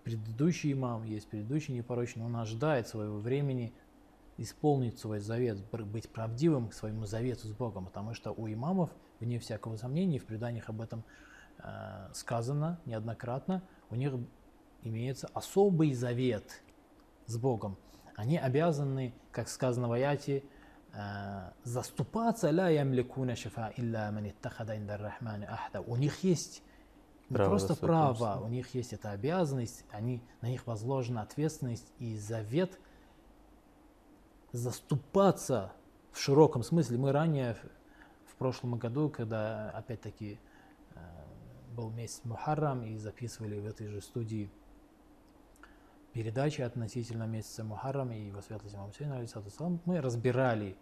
предыдущий 0.03 0.71
имам, 0.71 1.03
есть 1.03 1.27
предыдущий 1.27 1.73
непорочный, 1.73 2.23
он 2.23 2.35
ожидает 2.35 2.87
своего 2.87 3.19
времени 3.19 3.73
исполнить 4.37 4.97
свой 4.97 5.19
завет, 5.19 5.59
быть 5.71 6.09
правдивым 6.09 6.69
к 6.69 6.73
своему 6.73 7.05
завету 7.05 7.47
с 7.47 7.51
Богом, 7.51 7.85
потому 7.85 8.13
что 8.13 8.31
у 8.31 8.47
имамов, 8.47 8.89
вне 9.19 9.37
всякого 9.39 9.75
сомнения, 9.75 10.17
в 10.17 10.25
преданиях 10.25 10.69
об 10.69 10.81
этом 10.81 11.03
э, 11.57 12.09
сказано 12.13 12.79
неоднократно, 12.85 13.61
у 13.89 13.95
них 13.95 14.13
имеется 14.83 15.29
особый 15.33 15.93
завет 15.93 16.61
с 17.25 17.37
Богом. 17.37 17.77
Они 18.15 18.37
обязаны, 18.37 19.13
как 19.31 19.47
сказано 19.49 19.87
в 19.87 19.93
аяте, 19.93 20.43
э, 20.93 21.51
заступаться 21.63 22.49
ля 22.49 22.69
ямликуна 22.69 23.35
шифа 23.35 23.71
илля 23.77 24.11
ман 24.11 24.29
иттахада 24.29 24.77
индар 24.77 25.01
рахмани 25.01 25.45
ахда. 25.45 25.81
У 25.81 25.95
них 25.95 26.23
есть 26.23 26.63
не 27.29 27.35
Право 27.35 27.49
просто 27.49 27.75
право, 27.75 28.41
у 28.43 28.47
них 28.47 28.73
есть 28.73 28.91
эта 28.91 29.11
обязанность, 29.11 29.85
они, 29.91 30.23
на 30.41 30.47
них 30.47 30.65
возложена 30.65 31.21
ответственность 31.21 31.93
и 31.99 32.17
завет 32.17 32.79
заступаться 34.51 35.71
в 36.11 36.19
широком 36.19 36.63
смысле. 36.63 36.97
Мы 36.97 37.11
ранее 37.11 37.55
в, 38.25 38.35
прошлом 38.39 38.79
году, 38.79 39.09
когда 39.09 39.69
опять-таки 39.71 40.39
был 41.79 41.89
месяц 41.91 42.21
Мухаррам 42.25 42.83
и 42.83 42.97
записывали 42.97 43.57
в 43.57 43.65
этой 43.65 43.87
же 43.87 44.01
студии 44.01 44.49
передачи 46.11 46.61
относительно 46.61 47.23
месяца 47.23 47.63
Мухаррам 47.63 48.11
и 48.11 48.19
его 48.19 48.41
светлость 48.41 48.75
Имам 48.75 48.91
Хусейн, 48.91 49.79
мы 49.85 50.01
разбирали 50.01 50.75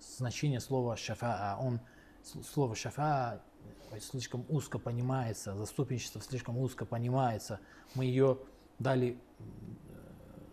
значение 0.00 0.60
слова 0.60 0.96
шафаа. 0.96 1.58
Он, 1.60 1.80
слово 2.22 2.74
шафаа 2.74 3.42
слишком 4.00 4.46
узко 4.48 4.78
понимается, 4.78 5.54
заступничество 5.54 6.22
слишком 6.22 6.56
узко 6.56 6.86
понимается. 6.86 7.60
Мы 7.94 8.06
ее 8.06 8.38
дали 8.78 9.18
э, 9.38 9.42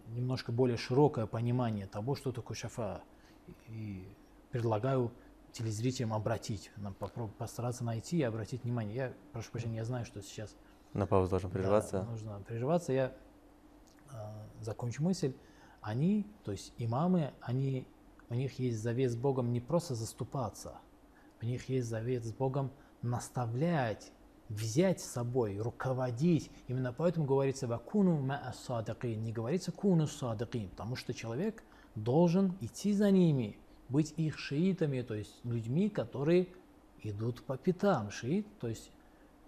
немножко 0.10 0.52
более 0.52 0.78
широкое 0.78 1.26
понимание 1.26 1.86
того, 1.86 2.16
что 2.16 2.32
такое 2.32 2.58
шафа. 2.58 3.02
И 3.70 4.06
предлагаю 4.52 5.12
телезрителям 5.56 6.14
обратить, 6.14 6.70
нам 6.76 6.94
попробовать 6.94 7.38
постараться 7.38 7.86
найти 7.86 8.18
и 8.18 8.24
обратить 8.24 8.64
внимание. 8.66 8.96
Я 8.96 9.14
прошу 9.32 9.52
прощения, 9.52 9.78
я 9.78 9.86
знаю, 9.86 10.06
что 10.06 10.22
сейчас 10.22 10.54
На 10.94 11.08
паузу 11.08 11.30
должен 11.30 11.50
да, 11.50 11.58
прерваться. 11.58 12.04
нужно 12.04 12.42
прерываться. 12.46 12.92
Я 12.92 13.14
а, 14.12 14.48
закончу 14.60 15.02
мысль. 15.02 15.34
Они, 15.80 16.28
то 16.44 16.52
есть 16.52 16.74
имамы, 16.78 17.34
они, 17.40 17.88
у 18.30 18.34
них 18.34 18.60
есть 18.60 18.80
завет 18.80 19.12
с 19.12 19.16
Богом 19.16 19.54
не 19.54 19.62
просто 19.62 19.96
заступаться, 19.96 20.80
у 21.42 21.46
них 21.46 21.70
есть 21.70 21.88
завет 21.88 22.26
с 22.26 22.34
Богом 22.34 22.72
наставлять, 23.02 24.12
взять 24.50 25.00
с 25.00 25.06
собой, 25.06 25.58
руководить. 25.58 26.52
Именно 26.68 26.92
поэтому 26.92 27.26
говорится 27.26 27.68
«вакуну 27.68 28.20
ма'a 28.20 28.54
садыкин», 28.54 29.22
не 29.22 29.32
говорится 29.32 29.72
«куну 29.72 30.08
садыкин», 30.08 30.70
потому 30.70 30.98
что 30.98 31.14
человек 31.14 31.64
должен 31.96 32.58
идти 32.60 32.92
за 32.92 33.10
ними, 33.10 33.58
быть 33.90 34.14
их 34.18 34.38
шиитами, 34.38 35.02
то 35.02 35.14
есть 35.14 35.34
людьми, 35.44 35.90
которые 35.90 36.48
идут 37.04 37.44
по 37.44 37.58
пятам. 37.58 38.12
Шиит, 38.12 38.48
то 38.60 38.68
есть 38.68 38.92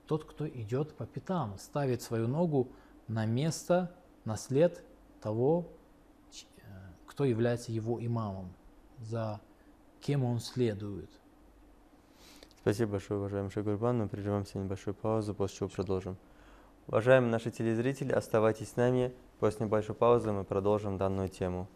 тот, 0.06 0.26
кто 0.26 0.48
идет 0.48 0.96
по 0.96 1.06
пятам, 1.06 1.58
ставит 1.58 2.02
свою 2.02 2.28
ногу 2.28 2.70
на 3.08 3.26
место, 3.26 3.92
на 4.26 4.38
след 4.38 4.84
того, 5.22 5.68
э, 6.32 6.64
кто 7.06 7.26
является 7.26 7.72
его 7.72 8.04
имамом, 8.04 8.54
за 9.00 9.42
кем 10.02 10.24
он 10.24 10.40
следует. 10.40 11.10
Спасибо 12.62 12.94
большое, 12.94 13.20
уважаемый 13.20 13.50
Шагурбан. 13.50 13.98
Мы 13.98 14.08
прервемся 14.08 14.58
на 14.58 14.64
небольшую 14.64 14.94
паузу, 14.94 15.34
после 15.34 15.58
чего 15.58 15.70
продолжим. 15.70 16.18
Уважаемые 16.88 17.32
наши 17.32 17.52
телезрители, 17.52 18.12
оставайтесь 18.12 18.72
с 18.72 18.76
нами. 18.76 19.14
После 19.40 19.66
небольшой 19.66 19.96
паузы 19.96 20.32
мы 20.32 20.44
продолжим 20.44 20.98
данную 20.98 21.30
тему. 21.30 21.68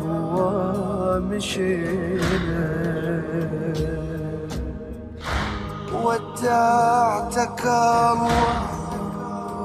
قوى 0.00 1.20
مشينا. 1.20 2.66
ودعتك 6.04 7.62
الله 7.64 8.54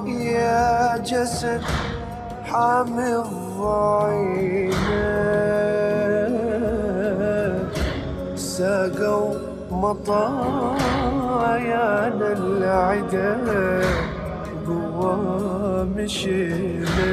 يا 0.07 0.97
جسد 0.97 1.61
حامض 2.49 3.61
عينك 3.61 4.79
ساقوا 8.35 9.33
مطايانا 9.71 10.69
العدا 12.33 13.37
قوة 14.67 15.83
مشينا. 15.97 17.09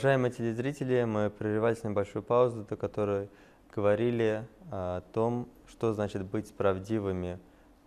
Уважаемые 0.00 0.32
телезрители, 0.32 1.04
мы 1.04 1.28
прерывались 1.28 1.82
на 1.82 1.88
небольшую 1.88 2.22
паузу, 2.22 2.64
до 2.64 2.74
которой 2.74 3.28
говорили 3.70 4.48
о 4.70 5.02
том, 5.12 5.46
что 5.68 5.92
значит 5.92 6.24
быть 6.24 6.54
правдивыми, 6.54 7.38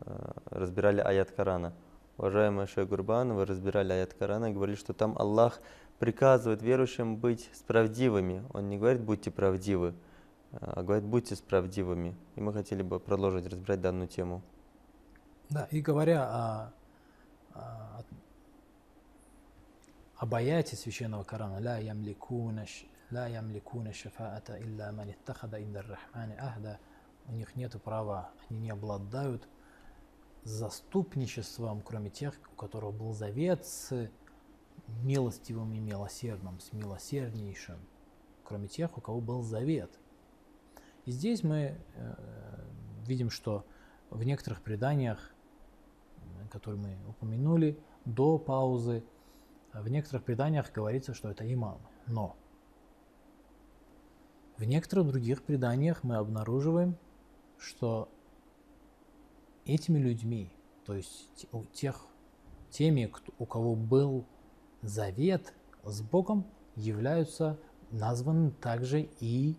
э, 0.01 0.31
разбирали 0.51 0.99
аят 0.99 1.31
Корана. 1.31 1.73
Уважаемый 2.19 2.67
Шейх 2.67 2.87
Гурбан, 2.87 3.33
вы 3.33 3.47
разбирали 3.47 3.93
аят 3.93 4.13
Корана 4.13 4.51
и 4.51 4.53
говорили, 4.53 4.75
что 4.75 4.93
там 4.93 5.17
Аллах 5.17 5.59
приказывает 5.97 6.61
верующим 6.61 7.17
быть 7.17 7.49
справедливыми. 7.51 8.43
Он 8.53 8.69
не 8.69 8.77
говорит 8.77 9.01
«будьте 9.01 9.31
правдивы», 9.31 9.95
а 10.51 10.83
говорит 10.83 11.05
«будьте 11.05 11.35
справедливыми». 11.35 12.15
И 12.35 12.41
мы 12.41 12.53
хотели 12.53 12.83
бы 12.83 12.99
продолжить 12.99 13.47
разбирать 13.47 13.81
данную 13.81 14.07
тему. 14.07 14.43
Да, 15.49 15.67
и 15.71 15.81
говоря 15.81 16.27
о, 16.29 16.73
о, 17.55 18.03
об 20.23 20.35
аяте 20.35 20.77
священного 20.77 21.25
Корана, 21.25 21.59
«Ла 21.59 21.77
ямликуна, 21.79 22.65
ла 23.11 23.27
ямликуна 23.27 23.91
шафаата 23.91 24.57
илля 24.57 24.93
ман 24.93 25.11
иттахада 25.11 25.61
инда 25.61 25.81
рахмани 25.81 26.35
ахда», 26.39 26.79
у 27.27 27.33
них 27.33 27.57
нет 27.57 27.75
права, 27.83 28.31
они 28.49 28.59
не 28.59 28.69
обладают 28.69 29.49
заступничеством, 30.45 31.81
кроме 31.81 32.09
тех, 32.09 32.35
у 32.53 32.55
которых 32.55 32.93
был 32.93 33.11
завет 33.11 33.65
с 33.65 34.09
милостивым 35.03 35.73
и 35.73 35.79
милосердным, 35.79 36.61
с 36.61 36.71
милосерднейшим, 36.71 37.79
кроме 38.45 38.69
тех, 38.69 38.97
у 38.97 39.01
кого 39.01 39.19
был 39.19 39.41
завет. 39.43 39.91
И 41.03 41.11
здесь 41.11 41.43
мы 41.43 41.77
э, 41.95 42.15
видим, 43.05 43.29
что 43.29 43.65
в 44.09 44.23
некоторых 44.23 44.61
преданиях, 44.61 45.33
м, 46.39 46.47
которые 46.47 46.79
мы 46.79 46.97
упомянули 47.09 47.77
до 48.05 48.37
паузы, 48.37 48.99
э, 48.99 49.12
в 49.81 49.87
некоторых 49.89 50.23
преданиях 50.23 50.71
говорится, 50.71 51.13
что 51.13 51.29
это 51.29 51.51
имамы. 51.51 51.81
Но 52.07 52.35
в 54.57 54.63
некоторых 54.63 55.07
других 55.07 55.43
преданиях 55.43 56.03
мы 56.03 56.15
обнаруживаем, 56.15 56.95
что 57.57 58.09
этими 59.65 59.97
людьми, 59.97 60.51
то 60.85 60.93
есть 60.93 61.47
у 61.51 61.63
тех, 61.65 62.05
теми, 62.69 63.05
кто- 63.05 63.33
у 63.39 63.45
кого 63.45 63.75
был 63.75 64.25
завет 64.81 65.53
с 65.83 66.01
Богом, 66.01 66.45
являются 66.75 67.59
названы 67.91 68.51
также 68.51 69.09
и 69.19 69.55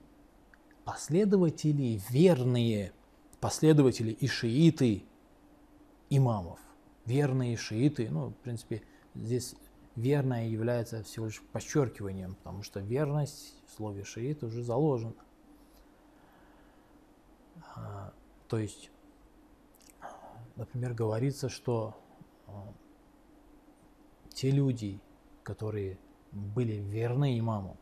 последователи, 0.84 2.00
верные 2.10 2.92
последователи 3.40 4.10
и 4.10 4.26
шииты 4.26 5.04
имамов. 6.10 6.60
Верные 7.04 7.56
шииты, 7.56 8.08
ну, 8.10 8.28
в 8.28 8.36
принципе, 8.36 8.82
здесь 9.14 9.54
верное 9.96 10.48
является 10.48 11.02
всего 11.02 11.26
лишь 11.26 11.42
подчеркиванием, 11.52 12.34
потому 12.34 12.62
что 12.62 12.80
верность 12.80 13.54
в 13.66 13.72
слове 13.72 14.04
шиит 14.04 14.42
уже 14.42 14.62
заложена. 14.62 15.14
А, 17.76 18.12
То 18.48 18.58
есть, 18.58 18.90
например, 20.56 20.94
говорится, 20.94 21.48
что 21.48 21.94
а, 22.46 22.72
те 24.32 24.50
люди, 24.50 25.00
которые 25.42 25.98
были 26.32 26.74
верны 26.74 27.38
имаму, 27.38 27.76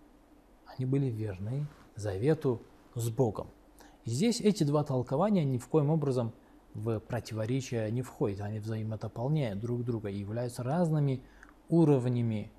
они 0.66 0.86
были 0.86 1.06
верны 1.06 1.66
завету 1.96 2.62
с 2.94 3.08
Богом. 3.08 3.48
И 4.04 4.10
здесь 4.10 4.40
эти 4.40 4.64
два 4.64 4.84
толкования 4.84 5.44
ни 5.44 5.58
в 5.58 5.68
коем 5.68 5.90
образом 5.90 6.32
в 6.74 7.00
противоречие 7.00 7.90
не 7.90 8.02
входят, 8.02 8.40
они 8.40 8.58
взаимодополняют 8.58 9.60
друг 9.60 9.84
друга 9.84 10.08
и 10.08 10.18
являются 10.18 10.62
разными 10.62 11.22
уровнями, 11.68 12.50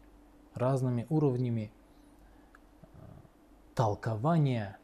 разными 0.53 1.05
уровнями 1.09 1.71
э, 2.81 2.85
толкования 3.75 4.77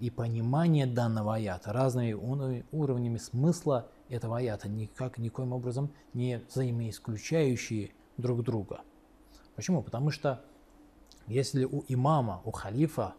и 0.00 0.10
понимания 0.10 0.86
данного 0.86 1.34
аята, 1.34 1.72
разными 1.72 2.12
уровнями 2.72 3.18
смысла 3.18 3.88
этого 4.08 4.38
аята, 4.38 4.68
никак, 4.68 5.18
никоим 5.18 5.52
образом 5.52 5.90
не 6.12 6.42
взаимоисключающие 6.48 7.92
друг 8.16 8.42
друга. 8.42 8.80
Почему? 9.56 9.82
Потому 9.82 10.10
что 10.10 10.44
если 11.26 11.64
у 11.64 11.84
имама, 11.88 12.42
у 12.44 12.50
халифа, 12.50 13.14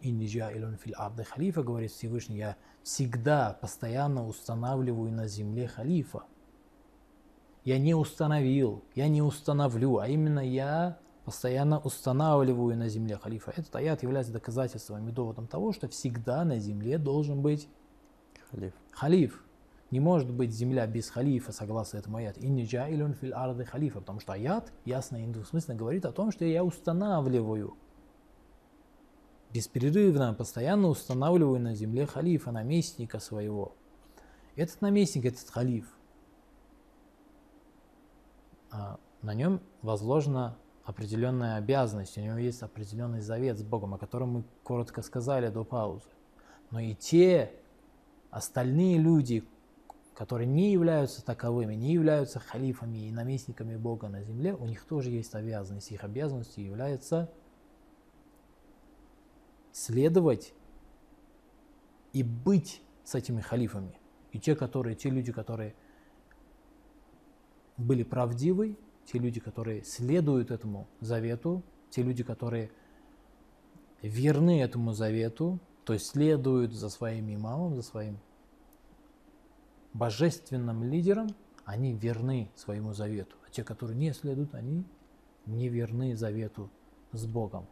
«Инни 0.00 0.26
джаилун 0.26 0.76
фил 0.76 0.94
арды 0.96 1.24
халифа», 1.24 1.62
говорит 1.62 1.90
Всевышний, 1.90 2.36
я 2.36 2.56
всегда, 2.82 3.56
постоянно 3.60 4.26
устанавливаю 4.26 5.10
на 5.10 5.26
земле 5.26 5.66
халифа. 5.66 6.24
Я 7.64 7.78
не 7.78 7.94
установил, 7.94 8.84
я 8.94 9.08
не 9.08 9.22
установлю, 9.22 9.98
а 9.98 10.08
именно 10.08 10.40
я 10.40 10.98
постоянно 11.24 11.78
устанавливаю 11.78 12.76
на 12.76 12.88
земле 12.88 13.16
халифа. 13.16 13.52
Этот 13.56 13.74
аят 13.76 14.02
является 14.02 14.32
доказательством 14.32 15.08
и 15.08 15.12
доводом 15.12 15.46
того, 15.46 15.72
что 15.72 15.88
всегда 15.88 16.44
на 16.44 16.58
земле 16.58 16.98
должен 16.98 17.40
быть 17.40 17.68
Халиф. 18.50 18.74
халиф. 18.92 19.44
Не 19.90 20.00
может 20.00 20.30
быть 20.30 20.52
земля 20.52 20.86
без 20.86 21.08
халифа, 21.08 21.52
согласно 21.52 21.98
этому 21.98 22.18
аят. 22.18 22.36
«Инни 22.38 22.64
джаилюн 22.64 23.14
фил 23.14 23.32
арды 23.34 23.64
халифа», 23.64 24.00
потому 24.00 24.20
что 24.20 24.32
аят 24.32 24.72
ясно 24.84 25.16
и 25.16 25.26
недвусмысленно 25.26 25.76
говорит 25.76 26.04
о 26.04 26.12
том, 26.12 26.30
что 26.30 26.44
я 26.44 26.62
устанавливаю. 26.64 27.76
Беспрерывно, 29.52 30.34
постоянно 30.34 30.88
устанавливаю 30.88 31.60
на 31.60 31.74
земле 31.74 32.06
халифа, 32.06 32.50
наместника 32.50 33.20
своего. 33.20 33.72
Этот 34.56 34.80
наместник, 34.80 35.26
этот 35.26 35.48
халиф, 35.48 35.86
на 39.22 39.34
нем 39.34 39.60
возложена 39.82 40.56
определенная 40.84 41.56
обязанность, 41.56 42.18
у 42.18 42.20
него 42.20 42.36
есть 42.36 42.62
определенный 42.62 43.20
завет 43.20 43.58
с 43.58 43.62
Богом, 43.62 43.94
о 43.94 43.98
котором 43.98 44.30
мы 44.30 44.44
коротко 44.62 45.02
сказали 45.02 45.48
до 45.48 45.64
паузы. 45.64 46.08
Но 46.70 46.80
и 46.80 46.94
те 46.94 47.52
остальные 48.30 48.98
люди, 48.98 49.44
которые 50.14 50.46
не 50.46 50.72
являются 50.72 51.24
таковыми, 51.24 51.74
не 51.74 51.92
являются 51.92 52.38
халифами 52.38 53.08
и 53.08 53.12
наместниками 53.12 53.76
Бога 53.76 54.08
на 54.08 54.22
земле, 54.22 54.54
у 54.54 54.66
них 54.66 54.84
тоже 54.84 55.10
есть 55.10 55.34
обязанность. 55.34 55.90
Их 55.90 56.04
обязанностью 56.04 56.64
является 56.64 57.30
следовать 59.72 60.52
и 62.12 62.22
быть 62.22 62.82
с 63.04 63.14
этими 63.14 63.40
халифами. 63.40 63.98
И 64.32 64.38
те, 64.38 64.54
которые, 64.54 64.96
те 64.96 65.10
люди, 65.10 65.32
которые 65.32 65.74
были 67.76 68.02
правдивы, 68.02 68.76
те 69.04 69.18
люди, 69.18 69.40
которые 69.40 69.84
следуют 69.84 70.50
этому 70.50 70.86
завету, 71.00 71.62
те 71.90 72.02
люди, 72.02 72.22
которые 72.22 72.70
верны 74.02 74.62
этому 74.62 74.92
завету, 74.92 75.58
то 75.84 75.92
есть 75.92 76.06
следуют 76.06 76.72
за 76.72 76.88
своим 76.88 77.32
имамом, 77.34 77.76
за 77.76 77.82
своим 77.82 78.18
божественным 79.92 80.82
лидером, 80.84 81.28
они 81.64 81.92
верны 81.92 82.50
своему 82.54 82.92
завету. 82.92 83.36
А 83.46 83.50
те, 83.50 83.64
которые 83.64 83.96
не 83.96 84.12
следуют, 84.12 84.54
они 84.54 84.84
не 85.46 85.68
верны 85.68 86.16
завету 86.16 86.70
с 87.12 87.26
Богом. 87.26 87.66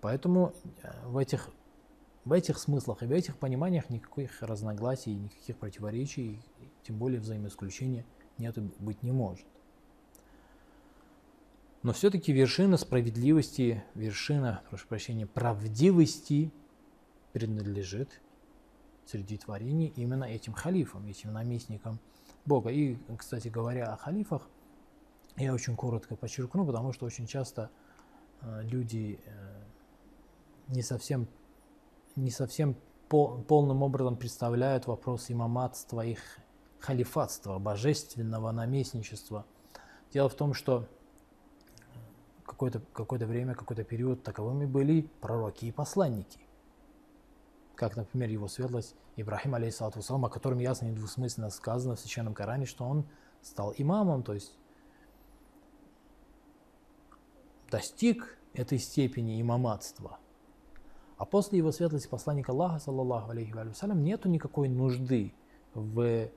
Поэтому 0.00 0.52
э, 0.82 1.06
в 1.06 1.16
этих, 1.18 1.50
в 2.24 2.32
этих 2.32 2.58
смыслах 2.58 3.02
и 3.02 3.06
в 3.06 3.12
этих 3.12 3.36
пониманиях 3.36 3.90
никаких 3.90 4.42
разногласий, 4.42 5.14
никаких 5.14 5.56
противоречий, 5.56 6.40
тем 6.82 6.98
более 6.98 7.20
взаимоисключения 7.20 8.04
нет 8.38 8.56
и 8.58 8.60
быть 8.78 9.02
не 9.02 9.12
может. 9.12 9.46
Но 11.82 11.92
все-таки 11.92 12.32
вершина 12.32 12.76
справедливости, 12.76 13.84
вершина, 13.94 14.62
прошу 14.68 14.88
прощения, 14.88 15.26
правдивости 15.26 16.52
принадлежит 17.32 18.20
среди 19.06 19.38
творений 19.38 19.92
именно 19.96 20.24
этим 20.24 20.52
халифам, 20.52 21.06
этим 21.06 21.32
наместникам 21.32 22.00
Бога. 22.44 22.70
И, 22.70 22.96
кстати 23.16 23.48
говоря, 23.48 23.92
о 23.92 23.96
халифах 23.96 24.48
я 25.36 25.54
очень 25.54 25.76
коротко 25.76 26.16
подчеркну, 26.16 26.66
потому 26.66 26.92
что 26.92 27.06
очень 27.06 27.26
часто 27.26 27.70
э, 28.40 28.62
люди 28.64 29.20
э, 29.24 29.62
не 30.68 30.82
совсем, 30.82 31.28
не 32.16 32.30
совсем 32.30 32.76
пол, 33.08 33.42
полным 33.42 33.82
образом 33.82 34.16
представляют 34.16 34.86
вопрос 34.86 35.30
имаматства 35.30 36.04
и 36.04 36.16
халифатства, 36.80 37.58
божественного 37.58 38.50
наместничества. 38.52 39.44
Дело 40.12 40.28
в 40.28 40.34
том, 40.34 40.54
что 40.54 40.86
какое-то 42.44 42.80
какое 42.92 43.18
время, 43.20 43.54
какой-то 43.54 43.84
период 43.84 44.22
таковыми 44.22 44.64
были 44.64 45.02
пророки 45.20 45.66
и 45.66 45.72
посланники. 45.72 46.40
Как, 47.74 47.96
например, 47.96 48.30
его 48.30 48.48
светлость 48.48 48.94
Ибрахим, 49.16 49.54
алейхиссалату 49.54 50.00
о 50.00 50.28
котором 50.28 50.58
ясно 50.58 50.86
и 50.86 50.92
двусмысленно 50.92 51.50
сказано 51.50 51.96
в 51.96 52.00
Священном 52.00 52.34
Коране, 52.34 52.66
что 52.66 52.84
он 52.84 53.04
стал 53.42 53.74
имамом, 53.76 54.22
то 54.22 54.34
есть 54.34 54.56
достиг 57.70 58.38
этой 58.54 58.78
степени 58.78 59.40
имаматства– 59.40 60.18
а 61.18 61.24
после 61.24 61.58
его 61.58 61.72
светлости 61.72 62.06
посланника 62.06 62.52
Аллаха, 62.52 62.78
саллаллаху 62.78 63.32
алейхи 63.32 63.52
вассалям, 63.52 64.04
нету 64.04 64.28
никакой 64.28 64.68
нужды 64.68 65.34
в 65.74 66.30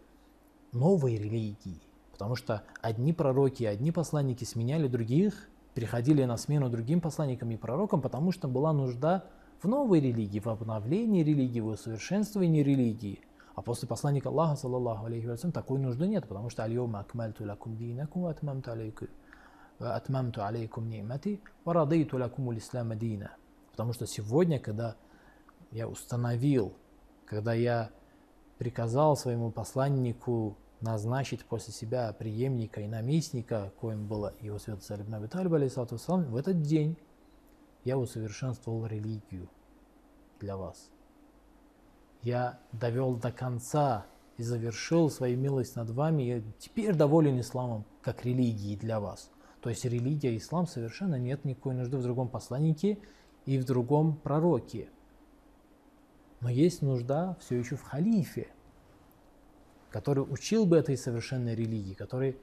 новой 0.71 1.17
религии. 1.17 1.81
Потому 2.11 2.35
что 2.35 2.63
одни 2.81 3.13
пророки, 3.13 3.63
одни 3.63 3.91
посланники 3.91 4.43
сменяли 4.43 4.87
других, 4.87 5.49
приходили 5.73 6.23
на 6.23 6.37
смену 6.37 6.69
другим 6.69 7.01
посланникам 7.01 7.51
и 7.51 7.57
пророкам, 7.57 8.01
потому 8.01 8.31
что 8.31 8.47
была 8.47 8.73
нужда 8.73 9.25
в 9.61 9.67
новой 9.67 9.99
религии, 9.99 10.39
в 10.39 10.47
обновлении 10.47 11.23
религии, 11.23 11.59
в 11.59 11.67
усовершенствовании 11.67 12.63
религии. 12.63 13.21
А 13.55 13.61
после 13.61 13.87
посланника 13.87 14.29
Аллаха, 14.29 14.55
саллаллаху 14.55 15.05
алейхи 15.05 15.25
вассалям, 15.25 15.51
такой 15.51 15.79
нужды 15.79 16.07
нет, 16.07 16.27
потому 16.27 16.49
что 16.49 16.63
«Аль-йома 16.63 17.01
акмальту 17.01 17.45
лакум 17.45 17.75
динакум 17.75 18.25
атмамту 18.25 18.71
алейкум, 18.71 19.09
атмамту 19.79 20.43
алейкум 20.43 20.89
ни'мати 20.89 21.41
ва 21.65 21.73
радейту 21.73 22.17
лакум 22.17 22.57
ислама 22.57 22.95
дина». 22.95 23.31
Потому 23.71 23.93
что 23.93 24.07
сегодня, 24.07 24.59
когда 24.59 24.95
я 25.71 25.87
установил, 25.87 26.73
когда 27.25 27.53
я 27.53 27.89
приказал 28.61 29.17
своему 29.17 29.49
посланнику 29.49 30.55
назначить 30.81 31.43
после 31.45 31.73
себя 31.73 32.13
преемника 32.13 32.81
и 32.81 32.87
наместника, 32.87 33.73
коим 33.81 34.05
было 34.05 34.35
его 34.39 34.59
святость 34.59 34.91
Алибн 34.91 35.15
Аби 35.15 35.25
Талиб, 35.25 35.49
в 35.49 36.35
этот 36.35 36.61
день 36.61 36.95
я 37.85 37.97
усовершенствовал 37.97 38.85
религию 38.85 39.49
для 40.39 40.57
вас. 40.57 40.91
Я 42.21 42.59
довел 42.71 43.15
до 43.15 43.31
конца 43.31 44.05
и 44.37 44.43
завершил 44.43 45.09
свою 45.09 45.39
милость 45.39 45.75
над 45.75 45.89
вами. 45.89 46.21
Я 46.21 46.43
теперь 46.59 46.93
доволен 46.93 47.39
исламом 47.39 47.83
как 48.03 48.25
религией 48.25 48.77
для 48.77 48.99
вас. 48.99 49.31
То 49.61 49.71
есть 49.71 49.85
религия, 49.85 50.37
ислам 50.37 50.67
совершенно 50.67 51.15
нет 51.15 51.45
никакой 51.45 51.73
нужды 51.73 51.97
в 51.97 52.03
другом 52.03 52.29
посланнике, 52.29 52.99
и 53.47 53.57
в 53.57 53.65
другом 53.65 54.17
пророке. 54.17 54.91
Но 56.41 56.49
есть 56.49 56.81
нужда 56.81 57.37
все 57.39 57.57
еще 57.57 57.75
в 57.75 57.83
халифе, 57.83 58.47
который 59.91 60.21
учил 60.21 60.65
бы 60.65 60.77
этой 60.77 60.97
совершенной 60.97 61.55
религии, 61.55 61.93
который 61.93 62.37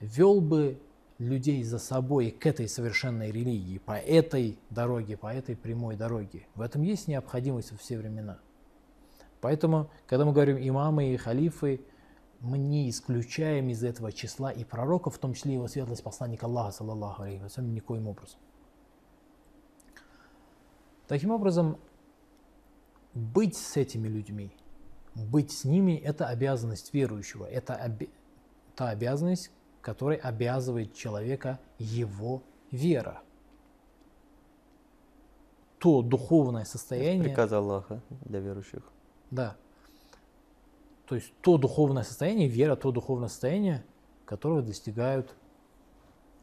вел 0.00 0.40
бы 0.40 0.78
людей 1.18 1.62
за 1.62 1.78
собой 1.78 2.30
к 2.30 2.44
этой 2.46 2.68
совершенной 2.68 3.30
религии, 3.30 3.78
по 3.78 3.92
этой 3.92 4.58
дороге, 4.70 5.16
по 5.16 5.32
этой 5.32 5.56
прямой 5.56 5.96
дороге. 5.96 6.46
В 6.54 6.60
этом 6.60 6.82
есть 6.82 7.08
необходимость 7.08 7.72
во 7.72 7.78
все 7.78 7.96
времена. 7.96 8.38
Поэтому, 9.40 9.90
когда 10.06 10.24
мы 10.24 10.32
говорим 10.32 10.58
имамы 10.58 11.14
и 11.14 11.16
халифы, 11.16 11.80
мы 12.40 12.58
не 12.58 12.90
исключаем 12.90 13.68
из 13.68 13.82
этого 13.82 14.12
числа 14.12 14.50
и 14.50 14.64
пророков, 14.64 15.16
в 15.16 15.18
том 15.18 15.32
числе 15.32 15.54
его 15.54 15.68
светлость 15.68 16.02
посланника 16.02 16.46
Аллаха, 16.46 16.72
саллаллаху 16.72 17.22
алейхи 17.22 17.60
никоим 17.60 18.08
образом. 18.08 18.38
Таким 21.06 21.30
образом, 21.30 21.78
быть 23.16 23.56
с 23.56 23.76
этими 23.76 24.08
людьми, 24.08 24.52
быть 25.14 25.50
с 25.50 25.64
ними– 25.64 25.92
это 26.04 26.26
обязанность 26.28 26.92
верующего, 26.92 27.46
это 27.46 27.74
оби 27.74 28.10
та 28.74 28.90
обязанность, 28.90 29.50
которая 29.80 30.18
обязывает 30.18 30.94
человека 30.94 31.58
его 31.78 32.42
вера. 32.70 33.22
То 35.78 36.02
духовное 36.02 36.64
состояние… 36.64 37.24
Приказ 37.24 37.52
Аллаха 37.52 38.02
для 38.26 38.40
верующих. 38.40 38.82
Да. 39.30 39.56
То 41.06 41.14
есть 41.14 41.32
то 41.40 41.56
духовное 41.56 42.02
состояние, 42.02 42.48
вера, 42.48 42.76
то 42.76 42.92
духовное 42.92 43.28
состояние, 43.28 43.82
которого 44.26 44.60
достигают 44.60 45.34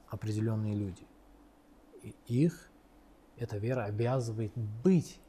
определенные 0.07 0.73
люди. 0.73 1.05
И 2.01 2.15
их 2.25 2.71
эта 3.38 3.57
вера 3.57 3.83
обязывает 3.83 4.53
быть 4.83 5.19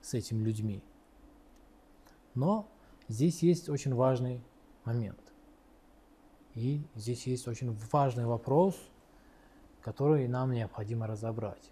с 0.00 0.14
этими 0.14 0.42
людьми. 0.42 0.82
Но 2.34 2.68
здесь 3.08 3.42
есть 3.42 3.68
очень 3.68 3.94
важный 3.94 4.42
момент. 4.84 5.20
И 6.54 6.86
здесь 6.94 7.26
есть 7.26 7.48
очень 7.48 7.76
важный 7.90 8.26
вопрос, 8.26 8.76
который 9.80 10.28
нам 10.28 10.52
необходимо 10.52 11.06
разобрать. 11.06 11.70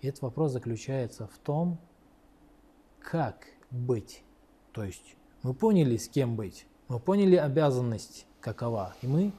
И 0.00 0.08
этот 0.08 0.22
вопрос 0.22 0.52
заключается 0.52 1.26
в 1.26 1.38
том, 1.38 1.78
как 3.00 3.46
быть. 3.70 4.22
То 4.72 4.84
есть 4.84 5.16
мы 5.42 5.54
поняли, 5.54 5.96
с 5.96 6.08
кем 6.08 6.36
быть, 6.36 6.66
мы 6.88 7.00
поняли 7.00 7.36
обязанность 7.36 8.26
какова, 8.40 8.94
и 9.02 9.06
мы, 9.06 9.32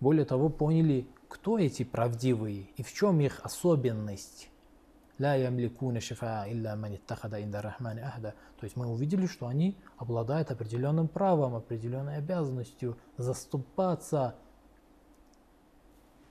более 0.00 0.24
того, 0.24 0.48
поняли, 0.48 1.06
кто 1.28 1.58
эти 1.58 1.82
правдивые 1.82 2.68
и 2.76 2.82
в 2.82 2.92
чем 2.92 3.20
их 3.20 3.40
особенность 3.44 4.48
لا 5.18 5.34
ямликуна 5.34 6.00
шифаа 6.00 6.50
илля 6.50 6.76
ман 6.76 6.94
иттахада 6.94 7.42
инда 7.42 7.62
рахмани 7.62 8.00
ахда. 8.00 8.34
То 8.58 8.64
есть 8.64 8.76
мы 8.76 8.86
увидели, 8.86 9.26
что 9.26 9.46
они 9.46 9.76
обладают 9.96 10.50
определенным 10.50 11.08
правом, 11.08 11.54
определенной 11.54 12.16
обязанностью 12.16 12.98
заступаться, 13.16 14.34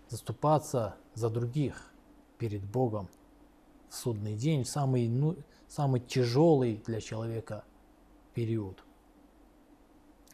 заступаться 0.09 0.95
за 1.15 1.29
других 1.29 1.91
перед 2.37 2.63
Богом 2.63 3.09
в 3.89 3.95
судный 3.95 4.35
день, 4.35 4.63
в 4.63 4.69
самый, 4.69 5.07
ну, 5.07 5.35
самый 5.67 5.99
тяжелый 6.01 6.83
для 6.85 7.01
человека 7.01 7.63
период. 8.33 8.83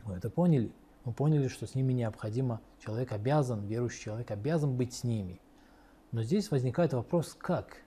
Вы 0.03 0.15
это 0.15 0.29
поняли? 0.29 0.71
Мы 1.05 1.13
поняли, 1.13 1.47
что 1.47 1.65
с 1.65 1.73
ними 1.73 1.93
необходимо, 1.93 2.61
человек 2.79 3.11
обязан, 3.11 3.65
верующий 3.65 4.03
человек 4.03 4.29
обязан 4.31 4.75
быть 4.75 4.93
с 4.93 5.03
ними. 5.03 5.39
Но 6.11 6.21
здесь 6.21 6.51
возникает 6.51 6.93
вопрос, 6.93 7.33
как? 7.33 7.77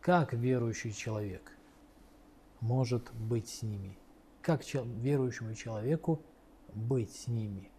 Как 0.00 0.32
верующий 0.32 0.92
человек 0.92 1.52
может 2.60 3.12
быть 3.12 3.48
с 3.48 3.62
ними? 3.62 3.98
Как 4.40 4.62
верующему 4.74 5.54
человеку 5.54 6.22
быть 6.74 7.12
с 7.12 7.26
ними? 7.28 7.70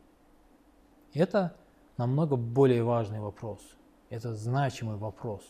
Это 1.13 1.55
намного 1.97 2.35
более 2.35 2.83
важный 2.83 3.19
вопрос. 3.19 3.59
Это 4.09 4.35
значимый 4.35 4.97
вопрос. 4.97 5.41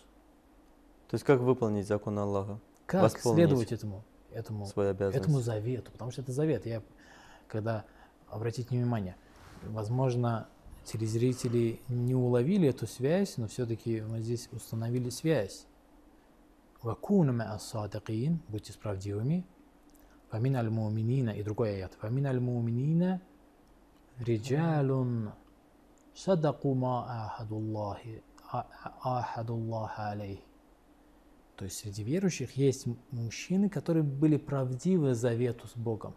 То 1.10 1.16
есть 1.16 1.26
как 1.26 1.42
выполнить 1.42 1.88
закон 1.88 2.18
Аллаха? 2.18 2.60
Как 2.86 3.04
Восполнить 3.04 3.38
следовать 3.38 3.72
этому, 3.74 4.06
этому, 4.32 4.66
этому 4.66 5.42
завету? 5.42 5.92
Потому 5.92 6.12
что 6.12 6.22
это 6.22 6.32
завет. 6.32 6.66
Я, 6.66 6.82
когда, 7.48 7.84
обратите 8.30 8.70
внимание, 8.70 9.18
возможно, 9.64 10.48
телезрители 10.86 11.82
не 11.90 12.16
уловили 12.16 12.70
эту 12.70 12.88
связь, 12.88 13.36
но 13.36 13.48
все-таки 13.48 14.02
мы 14.02 14.22
здесь 14.22 14.48
установили 14.54 15.10
связь. 15.10 15.68
«Вакуну 16.82 17.40
садакин»– 17.60 18.42
«Будьте 18.48 18.74
справедливыми». 18.74 19.46
«Вамин 20.32 20.56
аль 20.56 20.70
муминина» 20.70 21.30
и 21.30 21.44
другой 21.44 21.76
аят. 21.76 21.98
«Вамин 22.02 22.26
аль 22.26 22.40
муминина 22.40 23.22
риджалун 24.18 25.34
садаку 26.16 26.74
ма 26.74 27.26
ахадуллахи 27.26 28.24
а, 28.52 28.68
ахадуллаха 29.04 30.10
алейх». 30.10 30.40
То 31.56 31.66
есть 31.66 31.78
среди 31.78 32.04
верующих 32.04 32.58
есть 32.58 32.88
мужчины, 33.12 33.70
которые 33.70 34.02
были 34.02 34.38
правдивы 34.38 35.14
завету 35.14 35.68
с 35.68 35.76
Богом. 35.76 36.16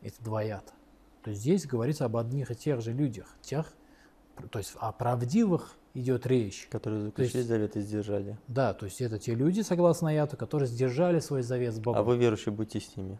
Это 0.00 0.20
двоят. 0.24 0.74
То 1.22 1.30
есть 1.30 1.42
здесь 1.42 1.66
говорится 1.66 2.06
об 2.06 2.16
одних 2.16 2.50
и 2.50 2.56
тех 2.56 2.80
же 2.80 2.92
людях, 2.92 3.36
тех, 3.42 3.72
то 4.50 4.58
есть 4.58 4.74
о 4.80 4.90
правдивых 4.90 5.76
идет 5.94 6.26
речь. 6.26 6.68
Которые 6.70 7.02
заключили 7.02 7.38
есть- 7.38 7.48
завет 7.48 7.76
и 7.76 7.80
сдержали. 7.80 8.38
Да, 8.48 8.74
то 8.74 8.86
есть 8.86 9.00
это 9.00 9.18
те 9.18 9.34
люди, 9.34 9.60
согласно 9.62 10.10
аяту, 10.10 10.36
которые 10.36 10.68
сдержали 10.68 11.20
свой 11.20 11.42
завет 11.42 11.74
с 11.74 11.78
Богом. 11.78 11.98
А 12.00 12.02
вы, 12.02 12.16
верующие, 12.16 12.52
будьте 12.52 12.80
с 12.80 12.96
ними. 12.96 13.18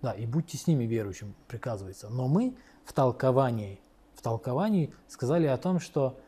Да, 0.00 0.12
и 0.12 0.26
будьте 0.26 0.58
с 0.58 0.66
ними 0.66 0.84
верующим, 0.84 1.34
приказывается. 1.46 2.08
Но 2.08 2.26
мы 2.26 2.56
в 2.84 2.92
толковании, 2.92 3.80
в 4.14 4.22
толковании 4.22 4.92
сказали 5.06 5.46
о 5.46 5.56
том, 5.56 5.78
что 5.78 6.18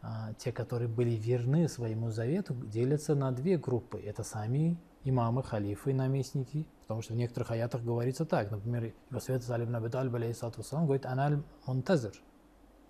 а, 0.00 0.32
те, 0.34 0.50
которые 0.50 0.88
были 0.88 1.10
верны 1.10 1.68
своему 1.68 2.10
завету, 2.10 2.54
делятся 2.54 3.14
на 3.14 3.30
две 3.30 3.56
группы. 3.56 4.00
Это 4.00 4.24
сами 4.24 4.76
имамы, 5.04 5.44
халифы 5.44 5.90
и 5.90 5.94
наместники. 5.94 6.66
Потому 6.82 7.02
что 7.02 7.14
в 7.14 7.16
некоторых 7.16 7.52
аятах 7.52 7.82
говорится 7.82 8.24
так. 8.26 8.50
Например, 8.50 8.92
его 9.10 9.20
свет 9.20 9.44
Салим 9.44 9.70
Набид 9.70 9.94
Аль 9.94 10.08
говорит 10.10 11.06
«Аналь 11.06 11.42
Монтазер». 11.66 12.12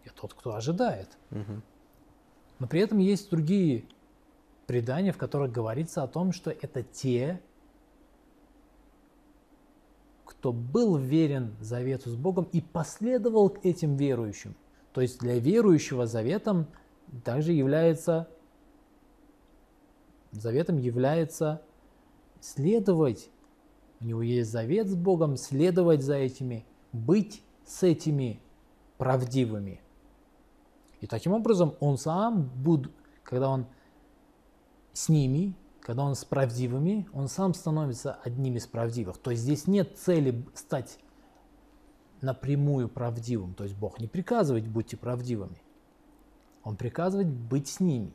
Я 0.04 0.10
тот, 0.12 0.34
кто 0.34 0.54
ожидает. 0.54 1.10
Мгм. 1.30 1.62
Но 2.62 2.68
при 2.68 2.80
этом 2.80 2.98
есть 2.98 3.28
другие 3.28 3.86
предания, 4.68 5.10
в 5.10 5.18
которых 5.18 5.50
говорится 5.50 6.04
о 6.04 6.06
том, 6.06 6.30
что 6.30 6.52
это 6.52 6.84
те, 6.84 7.40
кто 10.24 10.52
был 10.52 10.96
верен 10.96 11.56
завету 11.58 12.08
с 12.08 12.14
Богом 12.14 12.48
и 12.52 12.60
последовал 12.60 13.50
к 13.50 13.66
этим 13.66 13.96
верующим. 13.96 14.54
То 14.92 15.00
есть 15.00 15.18
для 15.18 15.40
верующего 15.40 16.06
заветом 16.06 16.68
также 17.24 17.50
является 17.50 18.28
заветом 20.30 20.78
является 20.78 21.62
следовать. 22.40 23.28
У 23.98 24.04
него 24.04 24.22
есть 24.22 24.52
завет 24.52 24.86
с 24.86 24.94
Богом, 24.94 25.36
следовать 25.36 26.02
за 26.02 26.14
этими, 26.14 26.64
быть 26.92 27.42
с 27.66 27.82
этими 27.82 28.40
правдивыми. 28.98 29.80
И 31.02 31.06
таким 31.08 31.32
образом 31.32 31.74
он 31.80 31.98
сам, 31.98 32.44
буд, 32.44 32.90
когда 33.24 33.50
он 33.50 33.66
с 34.92 35.08
ними, 35.08 35.54
когда 35.80 36.04
он 36.04 36.14
с 36.14 36.24
правдивыми, 36.24 37.08
он 37.12 37.26
сам 37.26 37.54
становится 37.54 38.14
одним 38.22 38.56
из 38.56 38.68
правдивых. 38.68 39.18
То 39.18 39.32
есть 39.32 39.42
здесь 39.42 39.66
нет 39.66 39.98
цели 39.98 40.46
стать 40.54 41.00
напрямую 42.20 42.88
правдивым. 42.88 43.54
То 43.54 43.64
есть 43.64 43.76
Бог 43.76 43.98
не 43.98 44.06
приказывает 44.06 44.68
будьте 44.68 44.96
правдивыми. 44.96 45.60
Он 46.62 46.76
приказывает 46.76 47.28
быть 47.28 47.66
с 47.66 47.80
ними. 47.80 48.14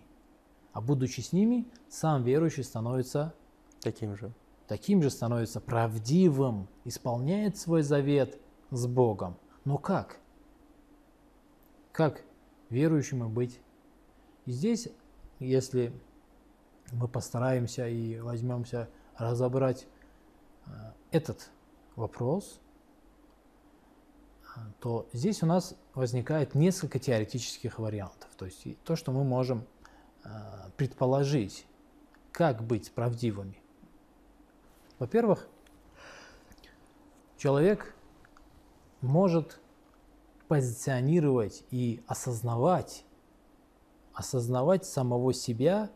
А 0.71 0.79
будучи 0.79 1.19
с 1.19 1.33
ними, 1.33 1.67
сам 1.89 2.23
верующий 2.23 2.63
становится 2.63 3.33
Таким 3.81 4.15
же. 4.15 4.31
таким 4.67 5.03
же, 5.03 5.09
становится 5.09 5.59
правдивым, 5.59 6.67
исполняет 6.85 7.57
свой 7.57 7.83
завет 7.83 8.39
с 8.71 8.87
Богом. 8.87 9.37
Но 9.65 9.77
как? 9.77 10.19
Как 11.91 12.23
верующему 12.69 13.29
быть? 13.29 13.59
И 14.45 14.51
здесь, 14.51 14.89
если 15.39 15.93
мы 16.91 17.07
постараемся 17.07 17.87
и 17.87 18.19
возьмемся 18.19 18.89
разобрать 19.17 19.87
э, 20.65 20.69
этот 21.11 21.49
вопрос, 21.95 22.61
э, 24.55 24.59
то 24.79 25.07
здесь 25.13 25.43
у 25.43 25.45
нас 25.45 25.75
возникает 25.93 26.55
несколько 26.55 26.99
теоретических 26.99 27.79
вариантов. 27.79 28.29
То 28.37 28.45
есть 28.45 28.65
и 28.65 28.77
то, 28.83 28.95
что 28.95 29.11
мы 29.11 29.23
можем 29.23 29.65
э, 30.23 30.29
предположить, 30.77 31.65
как 32.31 32.63
быть 32.63 32.91
правдивыми. 32.91 33.61
Во-первых, 34.99 35.47
человек 37.37 37.95
может 39.01 39.59
позиционировать 40.47 41.63
и 41.71 42.01
осознавать, 42.07 43.05
осознавать 44.13 44.85
самого 44.85 45.33
себя 45.33 45.91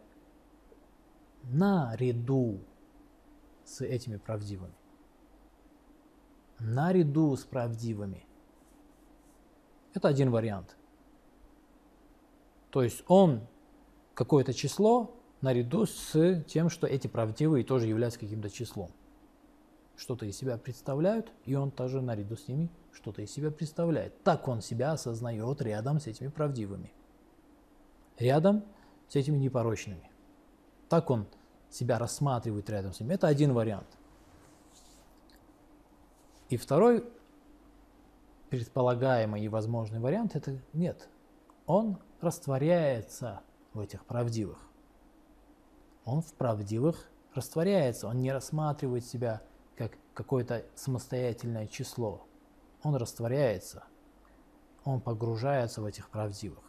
наряду 1.44 2.60
с 3.64 3.82
этими 3.82 4.18
правдивыми. 4.18 4.74
Наряду 6.60 7.36
с 7.36 7.44
правдивыми. 7.44 8.26
Это 9.94 10.08
один 10.08 10.30
вариант. 10.30 10.76
То 12.70 12.84
есть 12.84 13.04
он 13.08 13.48
какое-то 14.14 14.54
число 14.54 15.16
наряду 15.42 15.86
с 15.86 16.44
тем, 16.48 16.70
что 16.70 16.88
эти 16.88 17.08
правдивые 17.08 17.66
тоже 17.66 17.88
являются 17.88 18.20
каким-то 18.20 18.50
числом. 18.50 18.92
Что-то 19.98 20.26
из 20.26 20.38
себя 20.38 20.58
представляют, 20.58 21.32
и 21.46 21.56
он 21.56 21.72
тоже 21.72 22.02
наряду 22.02 22.36
с 22.38 22.48
ними 22.48 22.70
что-то 22.93 23.21
из 23.21 23.32
себя 23.32 23.51
представляет. 23.51 24.23
Так 24.23 24.47
он 24.47 24.62
себя 24.62 24.91
осознает 24.91 25.62
рядом 25.62 25.99
с 25.99 26.08
этими 26.08 26.27
правдивыми. 26.27 26.93
Рядом 28.17 28.63
с 29.08 29.15
этими 29.15 29.38
непорочными. 29.38 30.10
Так 30.89 31.10
он 31.10 31.27
себя 31.69 31.97
рассматривает 31.99 32.69
рядом 32.69 32.93
с 32.93 32.99
ними. 32.99 33.13
Это 33.13 33.27
один 33.27 33.54
вариант. 33.54 33.88
И 36.49 36.58
второй 36.58 37.06
предполагаемый 38.49 39.41
и 39.41 39.47
возможный 39.47 39.99
вариант 39.99 40.36
это 40.36 40.60
нет. 40.73 41.08
Он 41.65 41.97
растворяется 42.19 43.41
в 43.73 43.80
этих 43.80 44.06
правдивых. 44.06 44.60
Он 46.04 46.21
в 46.21 46.34
правдивых 46.34 47.10
растворяется, 47.34 48.08
он 48.08 48.17
не 48.17 48.34
рассматривает 48.34 49.06
себя 49.06 49.41
как 49.77 49.93
какое-то 50.13 50.65
самостоятельное 50.75 51.67
число. 51.67 52.27
Он 52.84 52.96
растворяется, 52.96 53.84
он 54.84 55.02
погружается 55.02 55.82
в 55.82 55.86
этих 55.86 56.10
правдивых. 56.10 56.63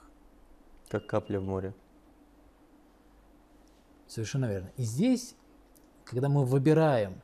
Как 0.88 1.06
капля 1.06 1.40
в 1.40 1.44
море. 1.44 1.74
Совершенно 4.06 4.44
верно. 4.44 4.70
И 4.76 4.82
здесь, 4.82 5.34
когда 6.04 6.28
мы 6.28 6.44
выбираем, 6.44 7.22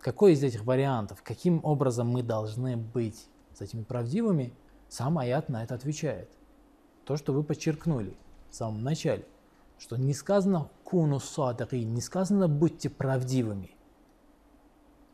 какой 0.00 0.34
из 0.34 0.42
этих 0.42 0.64
вариантов, 0.64 1.22
каким 1.22 1.64
образом 1.64 2.08
мы 2.08 2.22
должны 2.22 2.76
быть 2.76 3.26
с 3.54 3.62
этими 3.62 3.82
правдивыми, 3.82 4.52
сам 4.88 5.16
аят 5.16 5.48
на 5.48 5.64
это 5.64 5.74
отвечает. 5.74 6.30
То, 7.06 7.16
что 7.16 7.32
вы 7.32 7.42
подчеркнули 7.42 8.16
в 8.50 8.54
самом 8.54 8.82
начале, 8.82 9.26
что 9.78 9.96
не 9.96 10.12
сказано 10.12 10.68
куну 10.84 11.20
садаки, 11.20 11.76
не 11.76 12.02
сказано 12.02 12.48
будьте 12.48 12.90
правдивыми. 12.90 13.74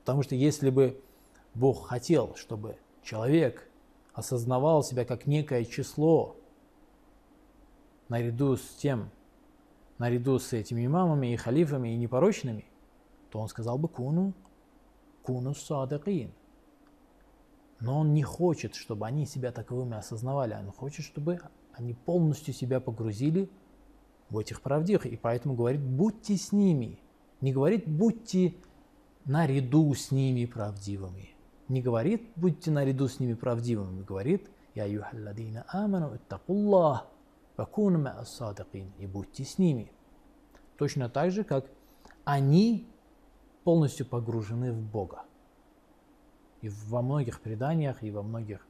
Потому 0.00 0.24
что 0.24 0.34
если 0.34 0.70
бы 0.70 1.00
Бог 1.54 1.88
хотел, 1.88 2.34
чтобы 2.36 2.76
человек 3.02 3.68
осознавал 4.12 4.82
себя 4.82 5.04
как 5.04 5.26
некое 5.26 5.64
число 5.64 6.36
наряду 8.08 8.56
с 8.56 8.68
тем, 8.76 9.10
наряду 9.98 10.38
с 10.38 10.52
этими 10.52 10.86
имамами 10.86 11.32
и 11.32 11.36
халифами 11.36 11.90
и 11.94 11.96
непорочными, 11.96 12.66
то 13.30 13.38
он 13.38 13.48
сказал 13.48 13.78
бы 13.78 13.88
куну, 13.88 14.34
куну 15.22 15.54
садакин. 15.54 16.32
Но 17.80 18.00
он 18.00 18.12
не 18.12 18.22
хочет, 18.22 18.74
чтобы 18.74 19.06
они 19.06 19.24
себя 19.24 19.52
таковыми 19.52 19.96
осознавали. 19.96 20.54
Он 20.54 20.70
хочет, 20.70 21.04
чтобы 21.04 21.40
они 21.72 21.94
полностью 21.94 22.52
себя 22.52 22.78
погрузили 22.78 23.50
в 24.28 24.38
этих 24.38 24.60
правдивых. 24.60 25.06
И 25.06 25.16
поэтому 25.16 25.54
говорит, 25.54 25.80
будьте 25.80 26.36
с 26.36 26.52
ними. 26.52 26.98
Не 27.40 27.52
говорит, 27.52 27.88
будьте 27.88 28.54
наряду 29.24 29.94
с 29.94 30.10
ними 30.10 30.44
правдивыми. 30.44 31.29
Не 31.70 31.82
говорит, 31.82 32.32
будьте 32.34 32.72
наряду 32.72 33.06
с 33.06 33.20
ними 33.20 33.34
правдивыми. 33.34 34.02
Говорит, 34.02 34.50
я 34.74 34.86
юхалладина 34.86 35.66
аману 35.68 36.16
иттакуллах 36.16 37.06
вакуну 37.56 38.00
ма'ас-садакин. 38.00 38.90
И 38.98 39.06
будьте 39.06 39.44
с 39.44 39.56
ними. 39.56 39.92
Точно 40.78 41.08
так 41.08 41.30
же, 41.30 41.44
как 41.44 41.70
они 42.24 42.88
полностью 43.62 44.04
погружены 44.04 44.72
в 44.72 44.82
Бога. 44.82 45.22
И 46.60 46.68
во 46.68 47.02
многих 47.02 47.40
преданиях, 47.40 48.02
и 48.02 48.10
во 48.10 48.24
многих 48.24 48.66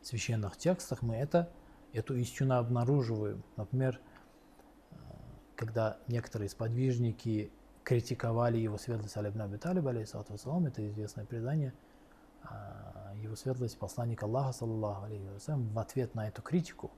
священных 0.00 0.56
текстах 0.56 1.02
мы 1.02 1.16
это, 1.16 1.52
эту 1.92 2.16
истину 2.16 2.56
обнаруживаем. 2.56 3.42
Например, 3.58 4.00
э, 4.92 4.94
когда 5.54 5.98
некоторые 6.08 6.48
сподвижники 6.48 7.50
критиковали 7.86 8.58
его 8.58 8.78
светлость 8.78 9.16
Алибн 9.16 9.42
Аби 9.42 9.58
Талиб, 9.58 9.86
алейхиссалату 9.86 10.32
вассалам, 10.32 10.66
это 10.66 10.84
известное 10.88 11.24
предание, 11.24 11.72
а, 12.42 13.12
его 13.14 13.36
светлость 13.36 13.78
посланник 13.78 14.24
Аллаха, 14.24 14.52
саллаллаху 14.52 15.04
алейхи 15.04 15.24
в 15.46 15.78
ответ 15.78 16.12
на 16.16 16.26
эту 16.26 16.42
критику, 16.42 16.90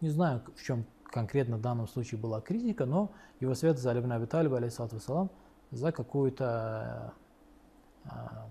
не 0.00 0.08
знаю, 0.08 0.42
в 0.56 0.62
чем 0.64 0.84
конкретно 1.04 1.58
в 1.58 1.60
данном 1.60 1.86
случае 1.86 2.20
была 2.20 2.40
критика, 2.40 2.86
но 2.86 3.12
его 3.38 3.54
светлость 3.54 3.86
Алибн 3.86 4.10
Аби 4.10 4.26
Талиб, 4.26 4.52
алейхиссалату 4.52 4.96
вассалам, 4.96 5.30
за 5.70 5.92
какую-то 5.92 7.14
а, 8.04 8.48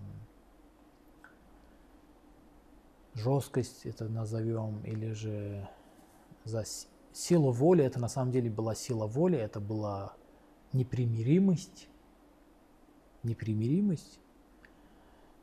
жесткость 3.12 3.84
это 3.84 4.08
назовем, 4.08 4.80
или 4.82 5.12
же 5.12 5.68
за 6.44 6.64
силу 7.12 7.52
воли, 7.52 7.84
это 7.84 8.00
на 8.00 8.08
самом 8.08 8.32
деле 8.32 8.48
была 8.48 8.74
сила 8.74 9.06
воли, 9.06 9.36
это 9.36 9.60
была 9.60 10.14
непримиримость, 10.74 11.88
непримиримость. 13.22 14.20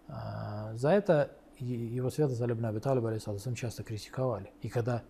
А, 0.08 0.76
За 0.76 0.90
это 0.90 1.32
его 1.58 2.10
святость 2.10 2.42
Алибн 2.42 2.66
Аби 2.66 2.80
Талиб, 2.80 3.06
алейхиссалам, 3.06 3.56
часто 3.56 3.84
критиковали. 3.84 4.52
И 4.62 4.70
когда 4.70 5.04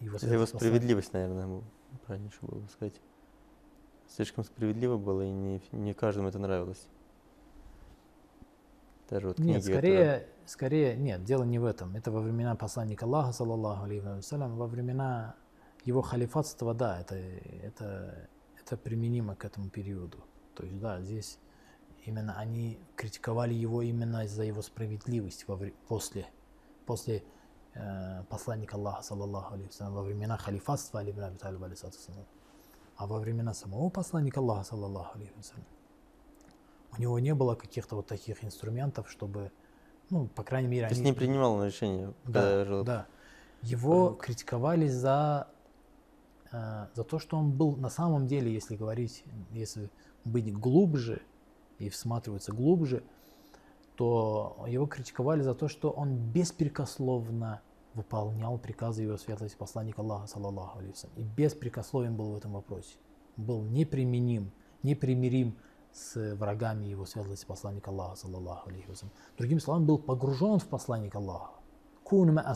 его 0.00 0.16
Это 0.16 0.26
его 0.26 0.46
справедливость, 0.46 1.12
наверное, 1.12 1.62
правильно 2.06 2.30
было 2.42 2.60
бы 2.60 2.68
сказать. 2.68 3.00
Слишком 4.08 4.44
справедливо 4.44 4.98
было, 4.98 5.22
и 5.22 5.30
не, 5.30 5.60
не 5.72 5.94
каждому 5.94 6.28
это 6.28 6.38
нравилось. 6.38 6.86
Даже 9.10 9.28
вот 9.28 9.38
Нет, 9.38 9.62
книги, 9.62 9.74
которые- 9.74 10.04
скорее, 10.04 10.28
скорее, 10.46 10.96
нет, 10.96 11.24
дело 11.24 11.44
не 11.44 11.58
в 11.58 11.64
этом. 11.64 11.96
Это 11.96 12.10
во 12.10 12.20
времена 12.20 12.54
посланника 12.56 13.04
Аллаха, 13.06 13.32
саллаллаху 13.32 13.84
алейхи 13.84 14.04
вассалям, 14.04 14.56
во 14.56 14.66
времена 14.66 15.34
его 15.84 16.02
халифатства, 16.02 16.74
да, 16.74 17.00
это, 17.00 17.14
это, 17.16 18.28
это 18.66 18.76
применимо 18.76 19.36
к 19.36 19.44
этому 19.44 19.70
периоду. 19.70 20.18
То 20.54 20.64
есть, 20.64 20.78
да, 20.78 21.00
здесь 21.00 21.38
именно 22.04 22.36
они 22.36 22.78
критиковали 22.96 23.54
его 23.54 23.82
именно 23.82 24.24
из-за 24.24 24.42
его 24.42 24.62
справедливости 24.62 25.44
во 25.46 25.58
после, 25.88 26.26
после 26.84 27.22
э, 27.74 28.24
посланника 28.28 28.76
Аллаха, 28.76 29.02
саллаллаху 29.02 29.54
алейхи 29.54 29.72
во 29.80 30.02
времена 30.02 30.36
халифатства 30.36 31.00
Али 31.00 31.12
ибн 31.12 31.24
Аби 31.24 31.36
Талиб, 31.36 31.62
а 32.96 33.06
во 33.06 33.18
времена 33.18 33.54
самого 33.54 33.88
посланника 33.90 34.40
Аллаха, 34.40 34.64
саллаллаху 34.64 35.16
алейхи 35.18 35.32
у 36.96 37.00
него 37.00 37.18
не 37.18 37.34
было 37.34 37.54
каких-то 37.54 37.96
вот 37.96 38.06
таких 38.06 38.42
инструментов, 38.44 39.10
чтобы, 39.10 39.52
ну, 40.10 40.28
по 40.28 40.42
крайней 40.42 40.68
мере, 40.68 40.88
То 40.88 40.92
есть 40.92 41.02
они... 41.02 41.10
не 41.10 41.16
принимал 41.16 41.52
он 41.54 41.66
решения, 41.66 42.14
когда 42.24 42.40
Да, 42.40 42.64
жил. 42.64 42.84
да. 42.84 43.06
Его 43.62 44.14
критиковали 44.14 44.88
за, 44.88 45.48
э, 45.50 45.55
за 46.94 47.04
то, 47.04 47.18
что 47.18 47.36
он 47.36 47.52
был 47.52 47.76
на 47.76 47.90
самом 47.90 48.26
деле, 48.26 48.52
если 48.52 48.76
говорить, 48.76 49.24
если 49.52 49.90
быть 50.24 50.52
глубже 50.52 51.22
и 51.78 51.88
всматриваться 51.88 52.52
глубже, 52.52 53.02
то 53.96 54.64
его 54.68 54.86
критиковали 54.86 55.42
за 55.42 55.54
то, 55.54 55.68
что 55.68 55.90
он 55.90 56.16
беспрекословно 56.16 57.62
выполнял 57.94 58.58
приказы 58.58 59.02
его 59.02 59.16
светлости 59.16 59.56
посланника 59.56 60.02
Аллаха, 60.02 60.26
саллаллаху 60.26 60.78
алейхи 60.78 61.08
и 61.16 61.22
беспрекословен 61.22 62.14
был 62.14 62.32
в 62.32 62.36
этом 62.36 62.52
вопросе. 62.52 62.96
Был 63.36 63.62
неприменим, 63.62 64.52
непримирим 64.82 65.56
с 65.92 66.34
врагами 66.34 66.84
его 66.84 67.06
светлости 67.06 67.46
посланника 67.46 67.90
Аллаха, 67.90 68.16
саллаллаху 68.16 68.68
алейхи. 68.68 68.88
Другими 69.38 69.58
словами, 69.58 69.86
был 69.86 69.98
погружен 69.98 70.58
в 70.58 70.66
посланника 70.66 71.18
Аллаха. 71.18 71.52
Кун 72.04 72.34
ма 72.34 72.54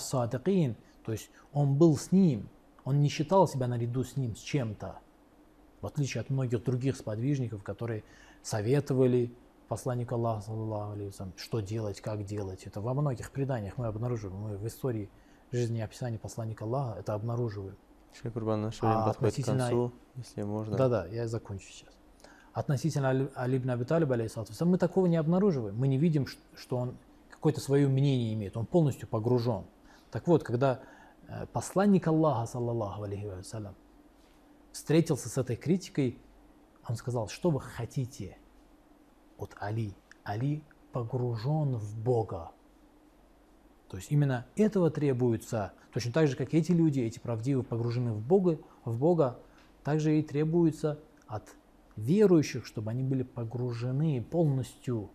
то 1.02 1.12
есть 1.12 1.30
он 1.52 1.76
был 1.76 1.96
с 1.96 2.12
ним, 2.12 2.48
он 2.84 3.00
не 3.00 3.08
считал 3.08 3.46
себя 3.48 3.66
наряду 3.66 4.04
с 4.04 4.16
ним 4.16 4.34
с 4.36 4.40
чем-то, 4.40 4.98
в 5.80 5.86
отличие 5.86 6.20
от 6.20 6.30
многих 6.30 6.62
других 6.64 6.96
сподвижников, 6.96 7.62
которые 7.62 8.04
советовали 8.42 9.32
посланнику 9.68 10.14
Аллаха, 10.14 10.52
что 11.36 11.60
делать, 11.60 12.00
как 12.00 12.24
делать. 12.24 12.64
Это 12.64 12.80
во 12.80 12.92
многих 12.94 13.30
преданиях 13.30 13.78
мы 13.78 13.86
обнаруживаем, 13.86 14.40
мы 14.40 14.56
в 14.56 14.66
истории 14.66 15.08
жизни 15.52 15.78
и 15.78 15.82
описания 15.82 16.18
посланника 16.18 16.64
Аллаха 16.64 16.98
это 16.98 17.14
обнаруживаем. 17.14 17.76
Шейх 18.20 18.32
Курбан, 18.34 18.62
наше 18.62 18.78
А 18.82 18.86
время 18.86 19.04
подходит 19.06 19.34
к 19.34 19.38
относительно- 19.38 19.58
концу, 19.68 19.92
если 20.16 20.42
можно. 20.42 20.76
Да-да, 20.76 21.06
я 21.06 21.28
закончу 21.28 21.66
сейчас. 21.70 21.90
Относительно 22.52 23.10
Али, 23.10 23.30
Али 23.36 23.58
ибн 23.58 23.70
Аби 23.70 23.84
Талиба, 23.84 24.14
алейхиссалату 24.14 24.52
вассалам, 24.52 24.72
мы 24.72 24.78
такого 24.78 25.06
не 25.06 25.16
обнаруживаем. 25.16 25.76
Мы 25.76 25.86
не 25.86 25.98
видим, 25.98 26.26
что 26.56 26.76
он 26.76 26.96
какое-то 27.30 27.60
свое 27.60 27.86
мнение 27.86 28.34
имеет. 28.34 28.56
Он 28.56 28.66
полностью 28.66 29.06
погружен. 29.06 29.64
Так 30.10 30.26
вот, 30.26 30.42
когда 30.42 30.80
посланник 31.52 32.06
Аллаха, 32.08 32.46
саллаллаху 32.46 33.02
алейхи 33.02 33.26
вассалям, 33.26 33.74
встретился 34.72 35.28
с 35.28 35.38
этой 35.38 35.56
критикой, 35.56 36.18
он 36.88 36.96
сказал, 36.96 37.28
что 37.28 37.50
вы 37.50 37.60
хотите 37.60 38.38
от 39.38 39.54
Али? 39.58 39.94
Али 40.24 40.62
погружен 40.92 41.76
в 41.76 41.98
Бога. 41.98 42.52
То 43.88 43.96
есть 43.96 44.10
именно 44.10 44.46
этого 44.56 44.90
требуется, 44.90 45.72
точно 45.92 46.12
так 46.12 46.28
же, 46.28 46.36
как 46.36 46.54
эти 46.54 46.72
люди, 46.72 47.00
эти 47.00 47.18
правдивые, 47.18 47.64
погружены 47.64 48.12
в 48.12 48.20
Бога, 48.20 48.58
в 48.84 48.98
Бога, 48.98 49.40
также 49.82 50.18
и 50.18 50.22
требуется 50.22 51.00
от 51.26 51.54
верующих, 51.96 52.66
чтобы 52.66 52.90
они 52.90 53.02
были 53.02 53.22
погружены 53.22 54.22
полностью, 54.22 55.10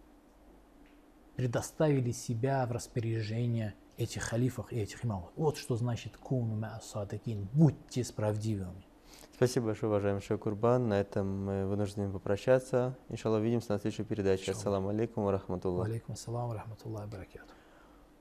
предоставили 1.35 2.11
себя 2.11 2.65
в 2.65 2.71
распоряжение 2.71 3.75
этих 3.96 4.22
халифов 4.22 4.72
и 4.72 4.80
этих 4.80 5.04
имамов. 5.04 5.30
Вот 5.36 5.56
что 5.56 5.76
значит 5.76 6.16
куну 6.16 6.56
ма'ас-садикин, 6.56 7.48
будьте 7.52 8.04
справедливыми. 8.04 8.86
Спасибо 9.34 9.66
большое, 9.66 9.90
уважаемый 9.90 10.20
Шейх 10.20 10.40
Курбан. 10.40 10.88
На 10.88 11.00
этом 11.00 11.44
мы 11.44 11.66
вынуждены 11.66 12.12
попрощаться. 12.12 12.96
Иншаллах, 13.08 13.40
увидимся 13.40 13.72
на 13.72 13.78
следующей 13.78 14.04
передаче. 14.04 14.42
Иншаллах. 14.42 14.58
Ассаламу 14.58 14.88
алейкум 14.90 15.24
ва 15.24 15.32
рахматуллах. 15.32 15.86
Алейкум 15.88 16.12
ассалам, 16.12 16.52
рахматуллах, 16.52 17.08
баракату. 17.08 17.52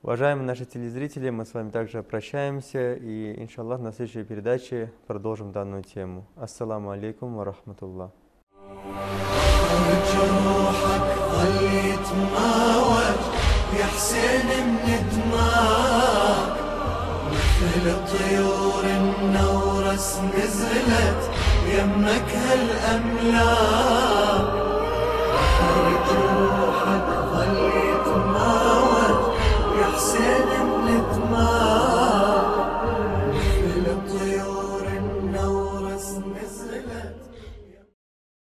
Уважаемые 0.01 0.45
наши 0.45 0.65
телезрители, 0.65 1.29
мы 1.29 1.45
с 1.45 1.53
вами 1.53 1.71
также 1.71 2.03
прощаемся 2.03 2.93
и, 2.93 3.41
иншаллах, 3.43 3.81
на 3.81 3.91
следующей 3.91 4.23
передаче 4.23 4.93
продолжим 5.07 5.51
данную 5.51 5.83
тему. 5.83 6.25
Ассаламу 6.37 6.91
алейкум 6.91 7.35
ва 7.35 7.43
рахматуллах. 7.43 8.11
جروحك 10.13 11.07
ظل 11.31 11.63
يتماوج 11.91 13.21
يا 13.79 13.85
حسين 13.85 14.62
مثل 17.84 17.90
الطيور 17.90 18.84
النورس 18.84 20.18
نزلت 20.36 21.30
يمك 21.68 22.28
هالأملاك 22.34 23.84
بحر 25.34 25.84
جروحك 26.08 27.08
ظل 27.32 27.56
يتماوج 27.76 29.20
يا 29.80 29.86
حسين 29.96 30.66
من 30.84 31.02